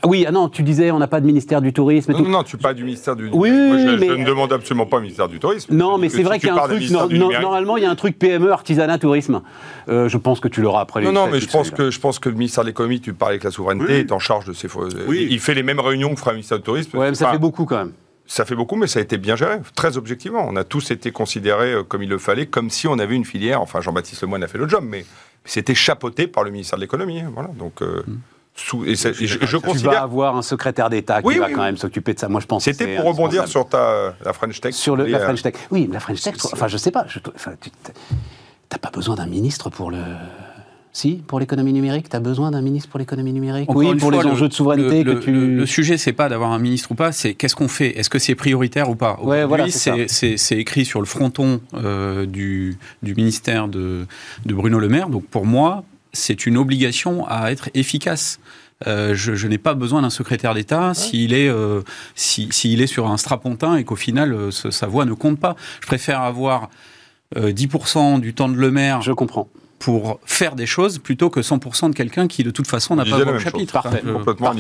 [0.05, 2.12] oui, ah non, tu disais on n'a pas de ministère du tourisme.
[2.12, 3.29] non, non, tu pas du ministère du.
[3.33, 4.07] Oui, je, mais...
[4.09, 5.75] je, ne demande absolument pas un ministère du tourisme.
[5.75, 6.90] Non, mais c'est vrai qu'il y a un truc.
[6.90, 9.43] normalement, il y a un truc PME, artisanat, tourisme.
[9.88, 11.03] Euh, je pense que tu l'auras après.
[11.03, 13.33] Non, non, mais je pense que je pense que le ministère de l'économie, tu parles
[13.33, 14.69] avec la souveraineté, est en charge de ces.
[15.07, 15.29] Oui.
[15.31, 16.97] Il fait les mêmes réunions que fera le ministère du tourisme.
[16.97, 17.93] Ouais, mais ça fait beaucoup quand même.
[18.27, 20.47] Ça fait beaucoup, mais ça a été bien géré, très objectivement.
[20.49, 23.25] On a tous été considérés euh, comme il le fallait, comme si on avait une
[23.25, 23.61] filière.
[23.61, 25.05] Enfin, Jean-Baptiste Lemoyne a fait le job, mais
[25.44, 27.20] c'était chapeauté par le ministère de l'économie.
[27.20, 27.83] Hein, voilà, donc.
[27.83, 28.18] Euh, mm.
[28.53, 29.92] Sous, et, je, je, considère...
[29.92, 32.29] Tu vas avoir un secrétaire d'État qui va quand même s'occuper de ça.
[32.29, 32.64] Moi, je pense.
[32.64, 34.74] C'était pour rebondir sur ta, la French Tech.
[34.74, 35.55] Sur le, la French Tech.
[35.70, 36.35] Oui, la French Tech.
[36.53, 37.05] Enfin, je sais pas.
[37.05, 40.03] tu n'as pas besoin d'un ministre pour le.
[40.92, 44.18] Si, pour l'économie numérique, tu as besoin d'un ministre pour l'économie numérique Oui, pour les
[44.18, 45.31] enjeux de souveraineté le, que tu...
[45.33, 47.96] Le, sujet, c'est pas d'avoir un ministre ou pas, c'est qu'est-ce qu'on fait?
[47.96, 49.18] Est-ce que c'est prioritaire ou pas?
[49.22, 54.07] Ouais, voilà, c'est écrit sur le fronton euh, du, du, ministère de,
[54.46, 55.11] de, Bruno Le Maire.
[55.11, 58.40] Donc pour moi, c'est une obligation à être efficace.
[58.88, 61.83] Euh, je, n'ai pas besoin d'un secrétaire d'État s'il est, euh,
[62.16, 65.55] s'il est sur un strapontin et qu'au final, sa voix ne compte pas.
[65.83, 66.68] Je préfère avoir
[67.37, 69.03] 10% du temps de Le Maire.
[69.03, 69.48] Je comprends
[69.81, 73.19] pour faire des choses plutôt que 100% de quelqu'un qui de toute façon n'a pas
[73.19, 73.73] le chapitre.
[73.73, 74.03] Parfait.
[74.03, 74.53] complètement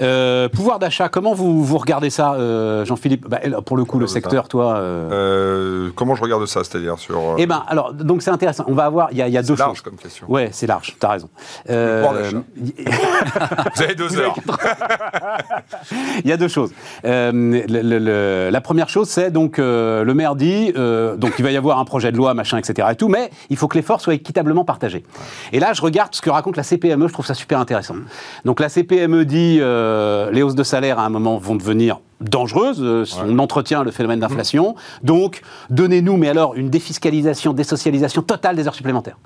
[0.00, 3.26] euh, pouvoir d'achat, comment vous, vous regardez ça, euh, Jean-Philippe?
[3.28, 4.76] Bah, Pour le coup, le secteur, toi.
[4.76, 5.90] Euh...
[5.96, 7.34] comment je regarde ça, c'est-à-dire sur.
[7.38, 8.64] Eh ben, alors, donc c'est intéressant.
[8.68, 9.58] On va avoir, il y a, y a deux choses.
[9.58, 10.30] C'est large comme question.
[10.30, 10.94] Ouais, c'est large.
[11.00, 11.28] T'as raison.
[11.68, 11.72] vous
[13.82, 14.36] avez deux heures.
[16.24, 16.72] il y a deux choses.
[17.02, 21.84] Le, la première chose, c'est donc le maire dit, donc il va y avoir un
[21.84, 22.86] projet de loi, machin, etc.
[22.92, 25.02] Et tout, mais il faut que l'effort soit équitablement partagé.
[25.52, 27.96] Et là, je regarde ce que raconte la CPME, je trouve ça super intéressant.
[28.44, 32.80] Donc la CPME dit euh, les hausses de salaire à un moment vont devenir dangereuse,
[33.24, 34.76] on entretient le phénomène d'inflation.
[35.02, 39.16] Donc, donnez-nous, mais alors, une défiscalisation, désocialisation totale des heures supplémentaires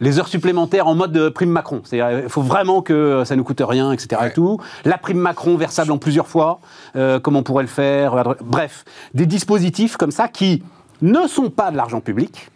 [0.00, 1.80] les heures supplémentaires en mode prime Macron.
[1.84, 4.22] C'est-à-dire, il faut vraiment que ça ne coûte rien, etc.
[4.26, 4.60] Et tout.
[4.84, 6.60] La prime Macron versable en plusieurs fois,
[6.96, 8.34] euh, comme on pourrait le faire.
[8.42, 8.84] Bref,
[9.14, 10.62] des dispositifs comme ça qui
[11.02, 12.50] ne sont pas de l'argent public,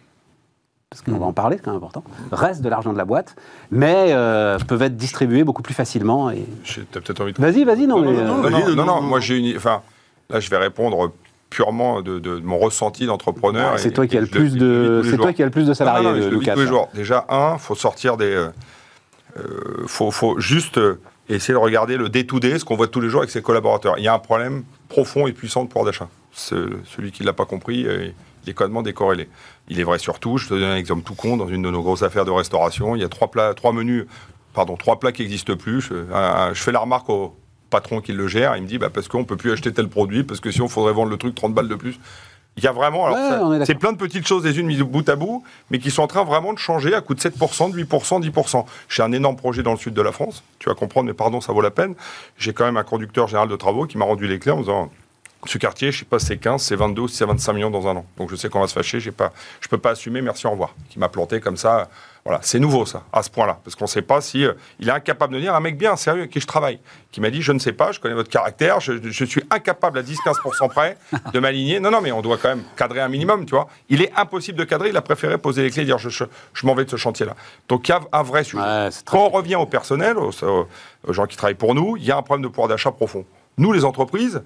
[0.89, 3.35] parce qu'on va en parler, c'est quand même important, restent de l'argent de la boîte,
[3.69, 6.31] mais euh, peuvent être distribués beaucoup plus facilement.
[6.31, 6.47] Et...
[6.91, 7.39] peut-être envie de...
[7.39, 8.01] Vas-y, vas-y, non.
[8.01, 9.55] Non, non, non, non, non, moi j'ai une...
[9.55, 9.83] Enfin,
[10.31, 11.11] là, je vais répondre
[11.51, 13.77] purement de, mon ressenti d'entrepreneur.
[13.77, 16.07] c'est toi qui as le plus de, c'est toi qui as le plus de salariés.
[16.07, 16.89] Non, non, tous les jours.
[16.95, 18.49] Déjà un, faut sortir des, euh,
[19.37, 23.09] euh, faut, faut juste euh, essayer de regarder le day-to-day, ce qu'on voit tous les
[23.09, 23.95] jours avec ses collaborateurs.
[23.99, 26.07] Il y a un problème profond et puissant de pouvoir d'achat.
[26.31, 27.85] Celui qui ne l'a pas compris,
[28.49, 29.29] il est complètement décorrélé.
[29.67, 31.81] Il est vrai surtout, je te donne un exemple tout con, dans une de nos
[31.81, 34.05] grosses affaires de restauration, il y a trois plats, trois menus,
[34.53, 35.81] pardon, trois plats qui n'existent plus.
[35.81, 36.05] Je,
[36.53, 37.35] je, fais la remarque au,
[37.69, 40.23] patron qui le gère, il me dit bah, parce qu'on peut plus acheter tel produit,
[40.23, 41.99] parce que si on faudrait vendre le truc 30 balles de plus.
[42.57, 43.07] Il y a vraiment,
[43.63, 46.07] c'est plein de petites choses les unes mises bout à bout, mais qui sont en
[46.07, 48.65] train vraiment de changer à coût de 7%, de 8%, 10%.
[48.89, 51.39] J'ai un énorme projet dans le sud de la France, tu vas comprendre, mais pardon,
[51.39, 51.95] ça vaut la peine.
[52.37, 54.89] J'ai quand même un conducteur général de travaux qui m'a rendu les clés en disant
[55.45, 58.05] ce quartier, je sais pas, c'est 15, c'est 22, c'est 25 millions dans un an.
[58.17, 60.51] Donc je sais qu'on va se fâcher, j'ai pas, je peux pas assumer, merci, au
[60.51, 60.75] revoir.
[60.89, 61.87] Qui m'a planté comme ça.
[62.25, 64.89] Voilà, c'est nouveau ça, à ce point-là, parce qu'on ne sait pas si euh, il
[64.89, 66.79] est incapable de dire un mec bien sérieux avec qui je travaille,
[67.11, 70.03] qui m'a dit je ne sais pas, je connais votre caractère, je, suis incapable à
[70.03, 70.97] 10-15% près
[71.33, 71.79] de m'aligner.
[71.79, 73.69] Non, non, mais on doit quand même cadrer un minimum, tu vois.
[73.87, 76.65] Il est impossible de cadrer, il a préféré poser les clés et dire je, je,
[76.67, 77.35] m'en vais de ce chantier-là.
[77.69, 78.89] Donc il y a un vrai sujet.
[79.05, 82.17] Quand on revient au personnel, aux, aux gens qui travaillent pour nous, il y a
[82.17, 83.25] un problème de pouvoir d'achat profond.
[83.57, 84.41] Nous, les entreprises,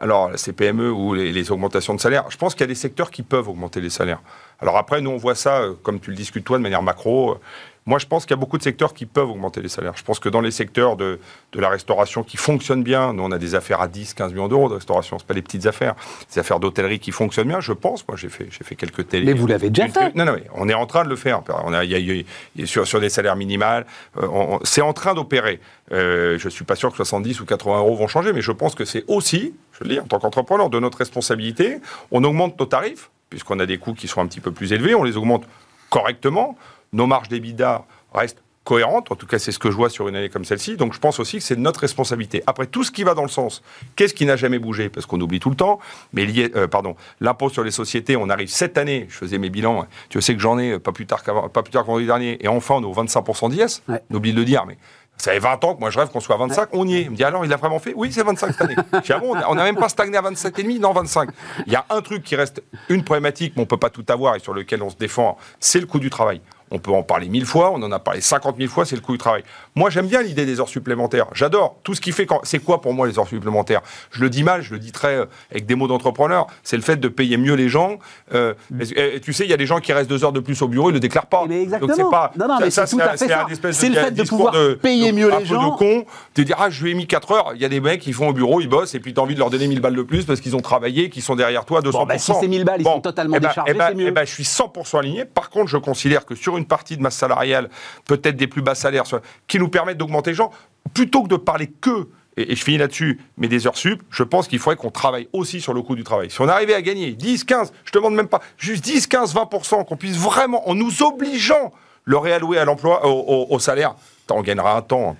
[0.00, 3.10] alors ces PME ou les, augmentations de salaire, je pense qu'il y a des secteurs
[3.10, 4.20] qui peuvent augmenter les salaires.
[4.60, 7.38] Alors après, nous on voit ça, euh, comme tu le discutes toi, de manière macro.
[7.86, 9.92] Moi, je pense qu'il y a beaucoup de secteurs qui peuvent augmenter les salaires.
[9.94, 11.18] Je pense que dans les secteurs de,
[11.52, 14.48] de la restauration qui fonctionnent bien, nous, on a des affaires à 10, 15 millions
[14.48, 15.94] d'euros de restauration, ce pas des petites affaires.
[16.32, 18.06] Des affaires d'hôtellerie qui fonctionnent bien, je pense.
[18.08, 19.26] Moi, j'ai fait, j'ai fait quelques télé.
[19.26, 21.42] Mais vous l'avez déjà fait Non, non, mais on est en train de le faire.
[21.64, 22.24] On a, y
[22.58, 23.84] a, sur, sur des salaires minimales,
[24.16, 25.60] euh, c'est en train d'opérer.
[25.92, 28.52] Euh, je ne suis pas sûr que 70 ou 80 euros vont changer, mais je
[28.52, 31.80] pense que c'est aussi, je le dis, en tant qu'entrepreneur, de notre responsabilité.
[32.10, 34.94] On augmente nos tarifs, puisqu'on a des coûts qui sont un petit peu plus élevés,
[34.94, 35.44] on les augmente
[35.90, 36.56] correctement.
[36.94, 40.14] Nos marges d'EBITDA restent cohérentes, en tout cas c'est ce que je vois sur une
[40.14, 42.44] année comme celle-ci, donc je pense aussi que c'est notre responsabilité.
[42.46, 43.62] Après, tout ce qui va dans le sens,
[43.96, 44.88] qu'est-ce qui n'a jamais bougé?
[44.88, 45.80] Parce qu'on oublie tout le temps,
[46.12, 49.50] mais lié, euh, pardon, l'impôt sur les sociétés, on arrive cette année, je faisais mes
[49.50, 52.46] bilans, tu sais que j'en ai pas plus tard pas plus tard qu'en dernier, et
[52.46, 54.78] enfin on est au 25% d'IS, on oublie de le dire, mais
[55.16, 57.02] ça fait 20 ans que moi je rêve qu'on soit à 25, on y est.
[57.02, 58.74] Il me dit alors, il a vraiment fait Oui, c'est 25 cette année.
[58.92, 61.30] Ah on n'a même pas stagné à 27,5, non 25.
[61.66, 64.04] Il y a un truc qui reste une problématique, mais on ne peut pas tout
[64.08, 66.40] avoir et sur lequel on se défend, c'est le coût du travail.
[66.74, 69.00] On peut en parler mille fois, on en a parlé 50 000 fois, c'est le
[69.00, 69.44] coût du travail.
[69.76, 71.26] Moi, j'aime bien l'idée des heures supplémentaires.
[71.32, 71.76] J'adore.
[71.82, 72.26] Tout ce qui fait.
[72.26, 72.40] Quand...
[72.44, 73.80] C'est quoi pour moi les heures supplémentaires?
[74.12, 76.46] Je le dis mal, je le dis très euh, avec des mots d'entrepreneur.
[76.62, 77.98] C'est le fait de payer mieux les gens.
[78.34, 78.82] Euh, mm.
[78.94, 80.68] et, tu sais, il y a des gens qui restent deux heures de plus au
[80.68, 81.44] bureau, ils ne le déclarent pas.
[81.48, 81.88] Mais exactement.
[81.88, 82.32] Donc c'est pas.
[82.38, 83.46] Non, non, mais c'est tout à fait ça.
[83.72, 85.60] C'est le fait de pouvoir payer mieux les gens.
[85.60, 86.06] Un peu de con,
[86.36, 87.52] de dire ah je lui ai mis 4 heures.
[87.56, 89.24] Il y a des mecs qui font au bureau, ils bossent et puis tu as
[89.24, 91.64] envie de leur donner 1000 balles de plus parce qu'ils ont travaillé, qu'ils sont derrière
[91.64, 91.92] toi 200%.
[91.92, 93.94] Bon, bah, si c'est 1000 balles, ils sont totalement eh ben, déchargés, eh ben, c'est
[93.96, 94.06] mieux.
[94.06, 95.24] Eh ben, je suis 100% aligné.
[95.24, 97.70] Par contre, je considère que sur une partie de ma salariale
[98.06, 99.04] peut-être des plus bas salaires,
[99.48, 100.50] qui nous permettent d'augmenter les gens,
[100.92, 104.48] plutôt que de parler que et, je finis là-dessus, mais des heures sup, je pense
[104.48, 106.30] qu'il faudrait qu'on travaille aussi sur le coût du travail.
[106.30, 109.34] Si on arrivait à gagner 10, 15, je te demande même pas, juste 10, 15,
[109.34, 111.72] 20%, qu'on puisse vraiment, en nous obligeant,
[112.04, 113.94] le réallouer à l'emploi, au, au, salaire,
[114.30, 115.16] on gagnera un temps.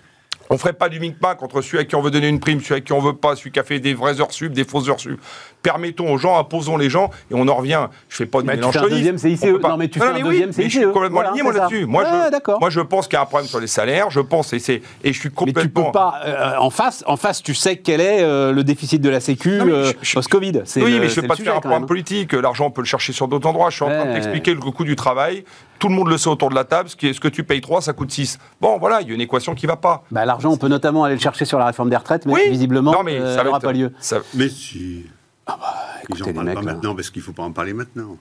[0.50, 2.76] On ferait pas du mink-pack entre celui à qui on veut donner une prime, celui
[2.76, 4.88] à qui on veut pas, celui qui a fait des vraies heures sup, des fausses
[4.88, 5.20] heures sup
[5.64, 7.88] permettons aux gens, imposons les gens, et on en revient.
[8.08, 9.42] Je fais pas du mélange deuxième CICE.
[9.42, 10.64] Non, mais tu fais un deuxième CICE.
[10.64, 11.86] Je suis complètement aligné, moi, là-dessus.
[11.86, 14.10] Moi, je, moi, je pense qu'il y a un problème sur les salaires.
[14.10, 15.62] Je pense, et, c'est, et je suis complètement.
[15.62, 16.20] Mais tu peux pas.
[16.26, 19.58] Euh, en, face, en face, tu sais quel est euh, le déficit de la Sécu
[19.60, 20.62] euh, post-Covid.
[20.76, 22.34] Oui, mais je ne vais pas te faire un problème politique.
[22.34, 23.70] L'argent, on peut le chercher sur d'autres endroits.
[23.70, 25.44] Je suis en train de t'expliquer le coût du travail.
[25.78, 26.88] Tout le monde le sait autour de la table.
[26.88, 28.38] Ce, qui est, ce que tu payes 3, ça coûte 6.
[28.60, 30.04] Bon, voilà, il y a une équation qui ne va pas.
[30.10, 32.92] Bah, l'argent, on peut notamment aller le chercher sur la réforme des retraites, mais visiblement,
[32.92, 33.92] ça n'aura pas lieu.
[34.34, 35.06] Mais si.
[35.46, 37.74] Ah bah, écoutez, Ils en parlent pas maintenant parce qu'il ne faut pas en parler
[37.74, 38.16] maintenant.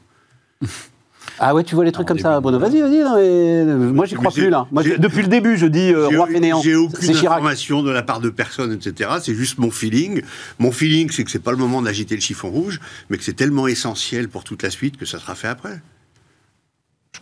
[1.40, 2.60] Ah ouais, tu vois les trucs comme ça, Bruno.
[2.60, 3.02] Vas-y, vas-y.
[3.02, 4.68] Euh, moi, j'y crois plus là.
[4.72, 6.62] Moi, depuis le début, je dis euh, roi fainéant.
[6.62, 9.10] J'ai aucune information de la part de personne, etc.
[9.22, 10.22] C'est juste mon feeling.
[10.60, 13.34] Mon feeling, c'est que c'est pas le moment d'agiter le chiffon rouge, mais que c'est
[13.34, 15.82] tellement essentiel pour toute la suite que ça sera fait après.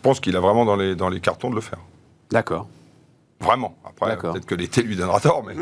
[0.02, 1.78] Je pense qu'il a vraiment dans les, dans les cartons de le faire.
[2.32, 2.66] D'accord.
[3.38, 3.76] Vraiment.
[3.84, 5.54] Après, peut-être que l'été lui donnera tort, mais.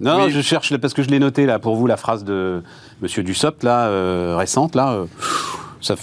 [0.00, 2.62] Non, je cherche parce que je l'ai noté là pour vous la phrase de
[3.02, 4.92] Monsieur Dussopt là euh, récente là.
[4.92, 5.06] Euh,
[5.82, 5.94] ça,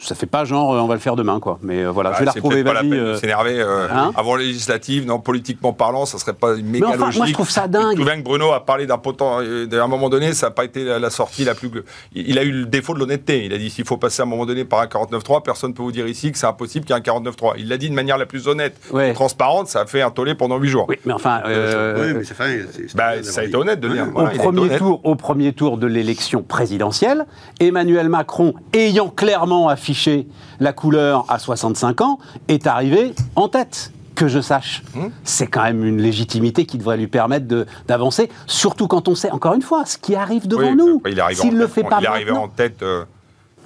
[0.00, 1.58] ça fait pas genre on va le faire demain, quoi.
[1.62, 2.64] Mais voilà, je vais la retrouver.
[2.64, 5.06] Pas la peine de s'énerver hein avant les législatives.
[5.06, 7.96] Non, politiquement parlant, ça serait pas une méga enfin, Moi, je trouve ça dingue.
[7.98, 9.22] Je me que Bruno a parlé d'un potent.
[9.22, 11.70] À un moment donné, ça n'a pas été la sortie la plus.
[12.14, 13.44] Il a eu le défaut de l'honnêteté.
[13.44, 15.74] Il a dit s'il faut passer à un moment donné par un 49.3, personne ne
[15.74, 17.54] peut vous dire ici que c'est impossible qu'il y ait un 49.3.
[17.58, 18.76] Il l'a dit de manière la plus honnête,
[19.14, 19.68] transparente.
[19.68, 20.86] Ça a fait un tollé pendant 8 jours.
[20.88, 21.42] Oui, mais enfin.
[21.46, 24.06] oui, mais fait, bah, ça a été honnête de dire.
[24.14, 27.26] au, premier tour, au premier tour de l'élection présidentielle,
[27.60, 30.26] Emmanuel Macron, ayant clairement affiché
[30.60, 34.82] la couleur à 65 ans, est arrivé en tête que je sache.
[34.94, 35.08] Hmm.
[35.24, 39.54] C'est quand même une légitimité qui devrait lui permettre d'avancer, surtout quand on sait, encore
[39.54, 41.02] une fois, ce qui arrive devant nous.
[41.32, 42.82] S'il le fait pas il arrivé en tête.
[42.82, 43.04] Euh,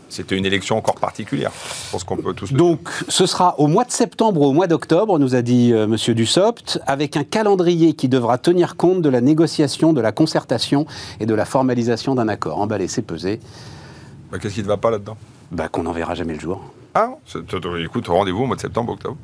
[0.08, 1.52] c'était une élection encore particulière.
[1.86, 2.50] Je pense qu'on peut tous.
[2.54, 5.76] Donc, ce sera au mois de septembre ou au mois d'octobre, nous a dit M.
[5.76, 10.12] Euh, Monsieur Dussopt, avec un calendrier qui devra tenir compte de la négociation, de la
[10.12, 10.86] concertation
[11.20, 12.58] et de la formalisation d'un accord.
[12.58, 13.38] Emballé, c'est pesé.
[14.32, 15.18] Bah, Qu'est-ce qui ne va pas là-dedans?
[15.50, 16.60] Bah, Qu'on n'en verra jamais le jour.
[16.94, 17.10] Ah,
[17.78, 19.16] écoute, rendez-vous au mois de septembre, octobre.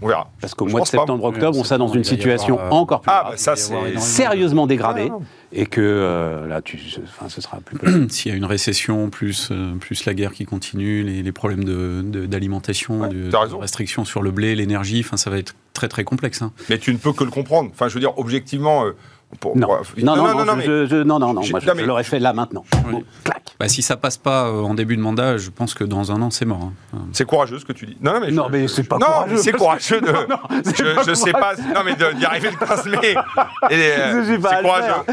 [0.00, 0.30] On verra.
[0.40, 3.56] Parce qu'au mois de septembre-octobre, on sera dans une situation euh, encore plus ah, bah,
[3.98, 5.10] sérieusement dégradée,
[5.52, 8.08] et que euh, là, tu, enfin, ce sera plus.
[8.08, 13.08] S'il y a une récession, plus, euh, plus la guerre qui continue, les, problèmes d'alimentation,
[13.08, 16.42] de, de, restrictions sur le blé, l'énergie, enfin, ça va être très très complexe.
[16.42, 16.52] Hein.
[16.68, 17.70] Mais tu ne peux que le comprendre.
[17.72, 18.84] Enfin, je veux dire, objectivement
[19.44, 19.66] non.
[19.98, 20.16] non.
[20.16, 22.64] non, non, je, non, non, non, moi, je, l'aurais fait là maintenant.
[23.24, 23.42] clac.
[23.60, 26.22] Bah, si ça passe pas euh, en début de mandat, je pense que dans un
[26.22, 26.70] an, c'est mort.
[26.94, 26.98] Hein.
[27.12, 27.96] C'est courageux ce que tu dis.
[28.00, 29.36] Non, mais, non, mais c'est pas courageux.
[29.36, 30.06] c'est courageux de.
[30.76, 31.54] je, ne sais pas.
[31.56, 33.14] Non, mais d'y arriver le 15 mai.
[33.70, 35.04] Euh, j'ai pas, pas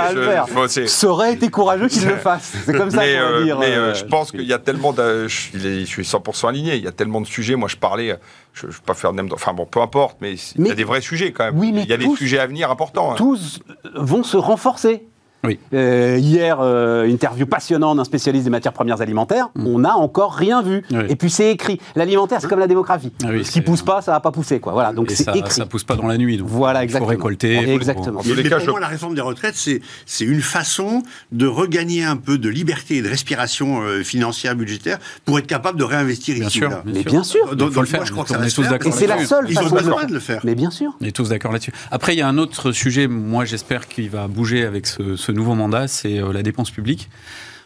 [0.00, 0.46] à le faire.
[0.88, 2.52] Ça aurait été courageux qu'il le fasse.
[2.64, 3.58] C'est comme ça qu'on va dire.
[3.58, 5.26] Mais euh, je pense qu'il y a tellement de.
[5.28, 6.76] Je suis 100% aligné.
[6.76, 7.56] Il y a tellement de sujets.
[7.56, 8.18] Moi, je parlais
[8.54, 10.84] je ne vais pas faire de Enfin bon, peu importe, mais, il y a des
[10.84, 11.58] vrais sujets quand même.
[11.58, 13.12] Oui, mais il y a des sujets à venir importants.
[13.12, 13.16] Hein.
[13.16, 13.60] Tous
[13.94, 15.06] vont se renforcer.
[15.44, 15.58] Oui.
[15.72, 19.48] Euh, hier, euh, interview passionnante d'un spécialiste des matières premières alimentaires.
[19.54, 19.66] Mm.
[19.66, 20.82] On n'a encore rien vu.
[21.08, 21.80] Et puis c'est écrit.
[21.96, 23.12] L'alimentaire, c'est comme la démographie.
[23.24, 24.72] Ah Ce qui pousse pas, ça va pas pousser, quoi.
[24.72, 24.92] Voilà.
[24.92, 25.52] Donc c'est écrit.
[25.52, 26.38] Ça pousse pas dans la nuit.
[26.38, 27.10] Donc voilà, exactement.
[27.10, 27.72] Il faut récolter.
[27.74, 28.20] Exactement.
[28.24, 31.02] Mais, pour moi, la réforme des retraites, c'est une façon
[31.32, 35.78] de regagner un peu de liberté et de respiration euh, financière, budgétaire, pour être capable
[35.78, 36.58] de réinvestir bien ici.
[36.58, 37.10] Sûr, mais sûr.
[37.10, 37.56] bien sûr.
[37.56, 40.20] Donc, moi, je crois que ça va se Et c'est la seule façon de le
[40.20, 40.40] faire.
[40.44, 40.96] Mais bien sûr.
[41.00, 41.72] On est tous d'accord là-dessus.
[41.90, 43.08] Après, il y a un autre sujet.
[43.08, 45.88] Moi, j'espère qu'il va bouger avec ce nouveau mandat.
[45.88, 47.10] C'est euh, la dépense publique.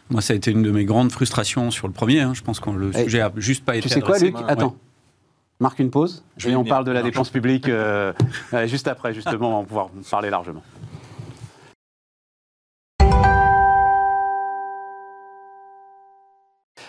[0.09, 2.21] Moi, ça a été une de mes grandes frustrations sur le premier.
[2.21, 2.33] Hein.
[2.33, 3.87] Je pense que le sujet a juste pas été.
[3.87, 4.35] Tu sais quoi, Luc?
[4.47, 4.75] Attends.
[5.61, 8.13] Marque une pause et on parle de la dépense publique euh,
[8.65, 10.63] juste après, justement, on va pouvoir parler largement.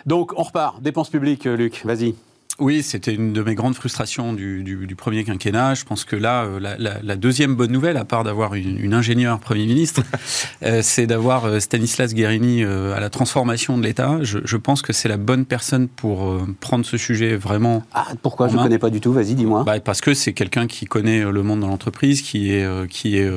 [0.06, 0.80] Donc, on repart.
[0.80, 2.14] Dépense publique, euh, Luc, vas-y.
[2.60, 5.74] Oui, c'était une de mes grandes frustrations du, du, premier quinquennat.
[5.74, 8.78] Je pense que là, euh, la, la, la deuxième bonne nouvelle, à part d'avoir une,
[8.78, 10.02] une, ingénieure Premier ministre,
[10.62, 14.18] euh, c'est d'avoir euh, Stanislas Guérini à la transformation de l'État.
[14.20, 17.82] Je, je, pense que c'est la bonne personne pour prendre ce sujet vraiment.
[17.94, 19.64] Ah, pourquoi Je ne connais pas du tout, vas-y, dis-moi.
[19.64, 23.32] Bah, parce que c'est quelqu'un qui connaît le monde dans l'entreprise, qui, est, qui, est,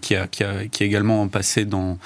[0.00, 1.98] qui, a, qui, a, qui est également passé dans,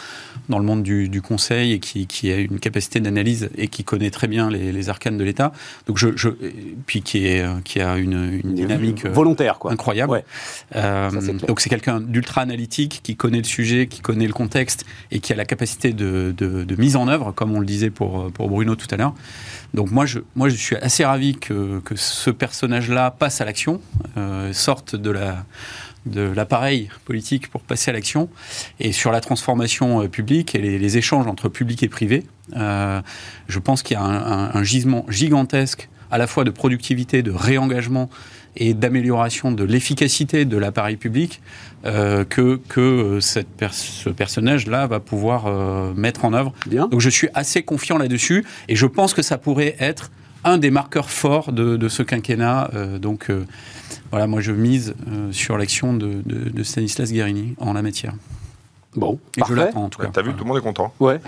[0.48, 3.84] dans le monde du, du conseil et qui, qui, a une capacité d'analyse et qui
[3.84, 5.52] connaît très bien les, les arcanes de l'État.
[5.86, 6.30] Donc je, je
[6.86, 9.72] puis qui, est, qui a une, dynamique euh, volontaire quoi.
[9.72, 10.22] incroyable.
[10.74, 11.10] Euh,
[11.46, 15.32] donc c'est quelqu'un d'ultra analytique qui connaît le sujet, qui connaît le contexte et qui
[15.32, 18.76] a la capacité de, de, mise en œuvre, comme on le disait pour, pour Bruno
[18.76, 19.14] tout à l'heure.
[19.74, 23.80] Donc moi je, moi je suis assez ravi que, que ce personnage-là passe à l'action,
[24.16, 25.44] euh, sorte de la
[26.04, 28.28] de l'appareil politique pour passer à l'action
[28.78, 32.22] et sur la transformation publique et les, échanges entre public et privé.
[32.54, 38.10] je pense qu'il y a un, gisement gigantesque à la fois de productivité, de réengagement
[38.56, 41.40] et d'amélioration de l'efficacité de l'appareil public
[41.84, 46.52] euh, que, que euh, cette ce personnage-là va pouvoir euh, mettre en œuvre.
[46.70, 50.10] Donc je suis assez confiant là-dessus et je pense que ça pourrait être
[50.44, 52.70] un des marqueurs forts de, ce quinquennat.
[53.00, 53.32] donc
[54.12, 54.94] voilà, moi je mise
[55.32, 58.14] sur l'action de, de, Stanislas Guérini en la matière.
[58.94, 60.08] Bon, et je l'attends en tout cas.
[60.12, 60.94] T'as vu, tout le monde est content.
[61.00, 61.20] Ouais,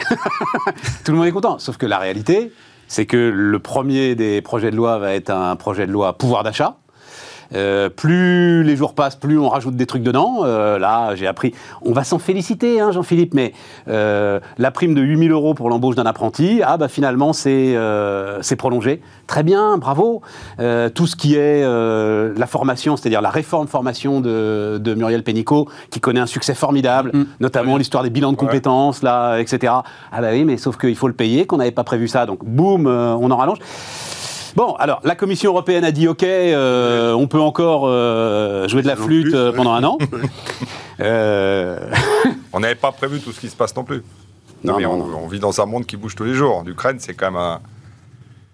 [1.04, 1.58] tout le monde est content.
[1.58, 2.52] Sauf que la réalité,
[2.88, 6.42] c'est que le premier des projets de loi va être un projet de loi pouvoir
[6.42, 6.77] d'achat.
[7.54, 10.40] Euh, plus les jours passent, plus on rajoute des trucs dedans.
[10.42, 11.54] Euh, là, j'ai appris.
[11.82, 13.52] On va s'en féliciter, hein, Jean-Philippe, mais
[13.88, 17.76] euh, la prime de 8000 euros pour l'embauche d'un apprenti, ah bah finalement c'est
[18.42, 19.00] c'est prolongé.
[19.26, 20.22] Très bien, bravo.
[20.58, 26.00] tout ce qui est la formation, c'est-à-dire la réforme formation de, de, Muriel Pénicaud, qui
[26.00, 27.24] connaît un succès formidable, mmh.
[27.40, 29.72] notamment l'histoire des bilans de compétences, là, etc.
[30.12, 32.44] Ah bah oui, mais sauf qu'il faut le payer, qu'on n'avait pas prévu ça, donc
[32.44, 33.58] boum, on en rallonge.
[34.56, 38.86] Bon, alors, la Commission européenne a dit OK, euh, on peut encore euh, jouer de
[38.86, 39.98] la flûte euh, pendant un an.
[42.52, 44.02] on n'avait pas prévu tout ce qui se passe non plus.
[44.64, 46.64] Non, mais on, vit dans un monde qui bouge tous les jours.
[46.66, 47.60] L'Ukraine, c'est quand même un.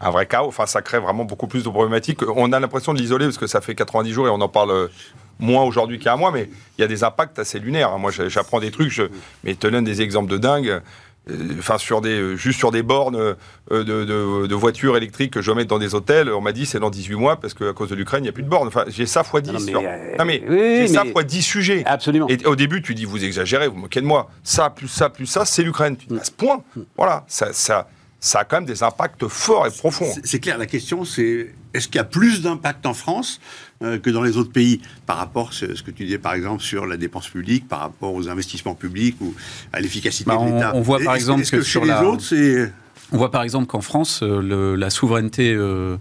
[0.00, 0.48] un vrai chaos.
[0.48, 2.20] Enfin, ça crée vraiment beaucoup plus de problématiques.
[2.36, 4.90] On a l'impression de l'isoler parce que ça fait 90 jours et on en parle
[5.38, 7.96] moins aujourd'hui qu'à moi, mais il y a des impacts assez lunaires.
[7.98, 9.04] Moi, j'apprends des trucs, je,
[9.42, 10.82] mais te donne des exemples de dingue.
[11.30, 15.50] Euh, enfin, sur des, euh, juste sur des bornes euh, de, voitures électriques que je
[15.50, 17.88] vais mettre dans des hôtels, on m'a dit c'est dans 18 mois parce qu'à cause
[17.88, 18.68] de l'Ukraine, il n'y a plus de bornes.
[18.68, 19.70] Enfin, j'ai ça fois 10.
[19.70, 19.82] Non,
[20.26, 21.82] mais, j'ai ça fois 10 sujets.
[21.86, 22.28] Absolument.
[22.28, 24.30] Et au début, tu dis vous exagérez, vous moquez de moi.
[24.42, 25.96] Ça, plus ça, plus ça, c'est l'Ukraine.
[25.96, 26.62] Tu dis à ce point.
[26.96, 27.88] Voilà, ça, ça,
[28.20, 30.12] ça a quand même des impacts forts et profonds.
[30.24, 33.40] C'est clair, la question c'est est-ce qu'il y a plus d'impact en France
[33.82, 36.62] euh, que dans les autres pays par rapport à ce que tu disais par exemple
[36.62, 39.34] sur la dépense publique, par rapport aux investissements publics ou
[39.72, 42.72] à l'efficacité bah, de l'État On voit par exemple que, sur les autres c'est...
[43.12, 45.98] On voit par exemple qu'en France, euh, la souveraineté euh,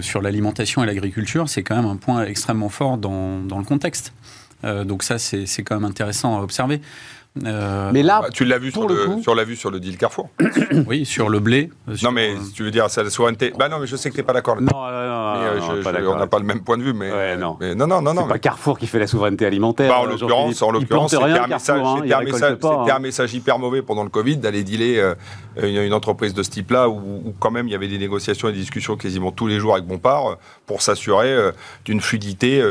[0.00, 4.14] sur l'alimentation et l'agriculture, c'est quand même un point extrêmement fort dans, dans le contexte.
[4.64, 6.80] donc ça, c'est quand même intéressant à observer.
[7.44, 9.98] Euh, mais là, bah, tu l'as vu sur le, sur la vue sur le deal
[9.98, 10.30] Carrefour.
[10.86, 11.70] oui, sur le blé.
[12.02, 13.52] non, mais tu veux dire, c'est la souveraineté.
[13.58, 14.60] Bah non, mais je sais que tu n'es pas d'accord.
[14.60, 17.56] Non, non, on n'a pas le même point de vue, mais, non.
[17.60, 19.90] mais non, non, non, C'est pas Carrefour qui fait la souveraineté alimentaire.
[19.90, 22.98] Bah, en l'occurrence, en l'occurrence, c'était un, message, hein, un, hein.
[22.98, 25.14] message hyper mauvais pendant le Covid d'aller dealer euh,
[25.62, 28.58] une, entreprise de ce type-là, où, quand même il y avait des négociations et des
[28.58, 30.34] discussions quasiment tous les jours avec Bompard euh,
[30.66, 31.36] pour s'assurer
[31.84, 32.62] d'une fluidité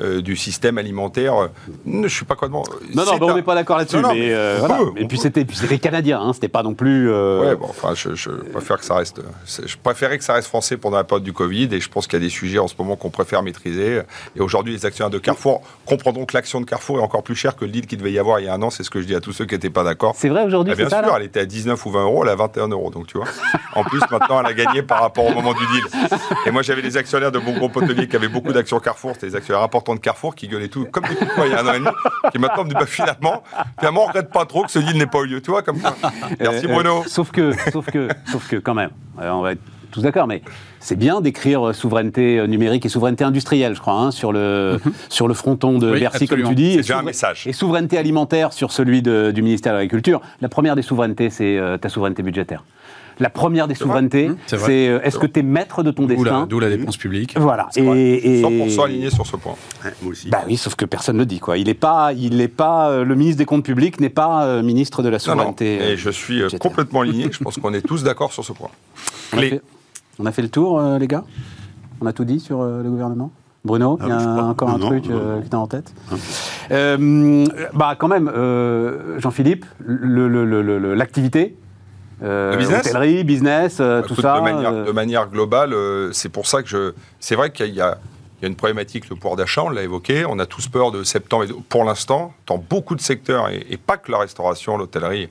[0.00, 1.50] du système alimentaire.
[1.86, 2.64] Je suis pas complètement.
[2.94, 4.02] Non, non, on n'est pas d'accord là-dessus.
[4.32, 7.10] Euh, et puis c'était c'était canadien, hein, c'était pas non plus.
[7.10, 9.20] Euh, ouais, bon, enfin, je, préfère que ça reste.
[9.46, 12.18] Je préférais que ça reste français pendant la période du Covid, et je pense qu'il
[12.18, 14.02] y a des sujets en ce moment qu'on préfère maîtriser.
[14.36, 17.56] Et aujourd'hui, les actionnaires de Carrefour comprendront que l'action de Carrefour est encore plus chère
[17.56, 18.70] que le deal qu'il devait y avoir il y a un an.
[18.70, 20.14] C'est ce que je dis à tous ceux qui n'étaient pas d'accord.
[20.16, 20.72] C'est vrai aujourd'hui.
[20.74, 22.90] Ah, bien sûr, elle était à 19 ou 20 euros, elle est à 21 euros,
[22.90, 23.26] donc tu vois.
[23.74, 25.84] En plus, maintenant, elle a gagné par rapport au moment du deal.
[26.46, 29.28] Et moi, j'avais des actionnaires de mon groupe hôtelier qui avaient beaucoup d'actions Carrefour, c'était
[29.28, 31.60] des actionnaires importants de Carrefour qui gueulaient tout comme des coups de il y a
[31.60, 31.90] un an et demi,
[32.32, 33.42] qui maintenant me disent bah, finalement,
[33.78, 35.40] finalement, on regrette pas trop que ce deal n'ait pas eu lieu.
[35.40, 35.94] Tu vois, comme ça.
[36.40, 37.04] Merci euh, Bruno.
[37.06, 40.42] sauf que, sauf que, sauf que, quand même, euh, on va être tous d'accord, mais
[40.80, 44.92] c'est bien d'écrire euh, souveraineté numérique et souveraineté industrielle, je crois, hein, sur, le, mhm.
[45.08, 46.82] sur le fronton de Bercy, comme tu dis.
[46.82, 47.46] C'est un message.
[47.46, 50.20] Et souveraineté alimentaire sur celui du ministère de l'Agriculture.
[50.40, 52.64] La première des souverainetés, c'est ta souveraineté budgétaire.
[53.18, 56.46] La première des souverainetés, mmh, c'est euh, est-ce que tu es maître de ton destin
[56.48, 57.34] D'où la dépense publique.
[57.38, 57.68] Voilà.
[57.76, 59.54] Et, 100% aligné sur ce point.
[60.02, 60.28] moi aussi.
[60.28, 61.40] Bah oui, sauf que personne ne le dit.
[61.40, 61.58] Quoi.
[61.58, 64.62] Il n'est pas, il est pas euh, le ministre des Comptes publics n'est pas euh,
[64.62, 65.92] ministre de la souveraineté.
[65.92, 67.28] Et je suis complètement aligné.
[67.32, 68.70] je pense qu'on est tous d'accord sur ce point.
[69.32, 69.62] On, a fait,
[70.18, 71.24] on a fait le tour, les gars?
[72.00, 73.30] On a tout dit sur le gouvernement?
[73.64, 75.92] Bruno, il y a ah, encore un truc que tu as en tête?
[77.74, 78.30] Bah quand même,
[79.18, 81.56] Jean-Philippe, l'activité,
[82.22, 84.36] euh, business hôtellerie, business, euh, bah, tout ça.
[84.36, 84.84] De manière, euh.
[84.84, 85.74] de manière globale,
[86.12, 86.92] c'est pour ça que je.
[87.20, 87.98] C'est vrai qu'il y, a
[88.42, 90.24] une problématique, le pouvoir d'achat, on l'a évoqué.
[90.28, 91.46] On a tous peur de septembre.
[91.68, 95.28] Pour l'instant, dans beaucoup de secteurs, et, pas que la restauration, l'hôtellerie,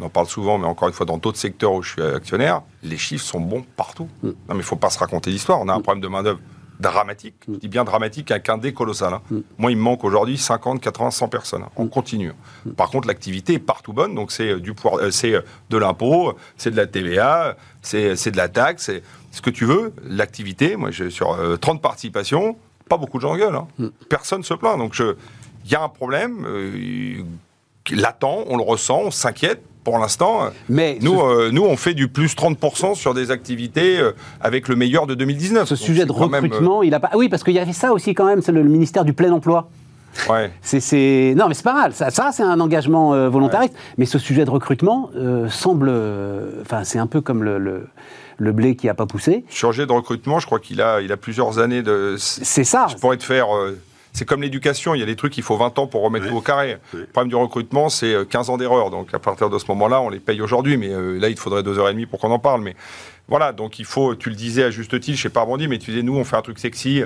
[0.00, 2.62] on en parle souvent, mais encore une fois, dans d'autres secteurs où je suis actionnaire,
[2.82, 4.08] les chiffres sont bons partout.
[4.22, 4.28] Mm.
[4.28, 5.60] Non, mais il ne faut pas se raconter l'histoire.
[5.60, 6.40] On a un problème de main-d'œuvre
[6.80, 7.34] dramatique.
[7.48, 9.14] Je dis bien dramatique un dé colossal.
[9.14, 9.22] Hein.
[9.30, 9.38] Mm.
[9.58, 11.62] Moi, il me manque aujourd'hui 50, 80, 100 personnes.
[11.62, 11.70] Hein.
[11.76, 12.32] On continue.
[12.64, 12.70] Mm.
[12.72, 14.14] Par contre, l'activité est partout bonne.
[14.14, 18.36] Donc, c'est euh, du euh, c'est euh, de l'impôt, c'est de la TVA, c'est de
[18.36, 19.92] la taxe, c'est ce que tu veux.
[20.04, 22.56] L'activité, moi, sur 30 participations,
[22.88, 23.54] pas beaucoup de gens gueulent.
[23.54, 23.68] Hein.
[23.78, 23.88] Mm.
[24.08, 24.78] Personne se plaint.
[24.78, 26.46] Donc, il y a un problème
[27.90, 32.08] latent, on le ressent, on s'inquiète pour l'instant, mais nous, euh, nous, on fait du
[32.08, 35.68] plus 30% sur des activités euh, avec le meilleur de 2019.
[35.68, 37.10] Ce sujet de recrutement, euh, il a pas.
[37.14, 39.68] Oui, parce qu'il y avait ça aussi quand même, c'est le, ministère du plein emploi.
[40.30, 40.50] Ouais.
[40.62, 41.92] C'est, Non, mais c'est pas mal.
[41.92, 43.74] Ça, ça c'est un engagement volontariste.
[43.98, 45.10] Mais ce sujet de recrutement
[45.48, 45.92] semble.
[46.62, 47.58] Enfin, c'est un peu comme le,
[48.38, 49.44] le, blé qui n'a pas poussé.
[49.50, 52.14] Sujet de recrutement, je crois qu'il a, il a plusieurs années de.
[52.16, 52.86] C'est ça.
[52.88, 53.48] Je pourrais te faire
[54.14, 56.36] c'est comme l'éducation, il y a des trucs qu'il faut 20 ans pour remettre tout
[56.36, 56.78] au carré.
[56.92, 58.90] Le problème du recrutement, c'est 15 euh, ans d'erreur.
[58.90, 61.64] Donc à partir de ce moment-là, on les paye aujourd'hui, mais euh, là, il faudrait
[61.64, 62.62] deux heures et demie pour qu'on en parle.
[62.62, 62.76] Mais
[63.26, 65.78] voilà, donc il faut, tu le disais à juste titre, je sais pas rebondi, mais
[65.78, 67.02] tu disais, nous, on fait un truc sexy.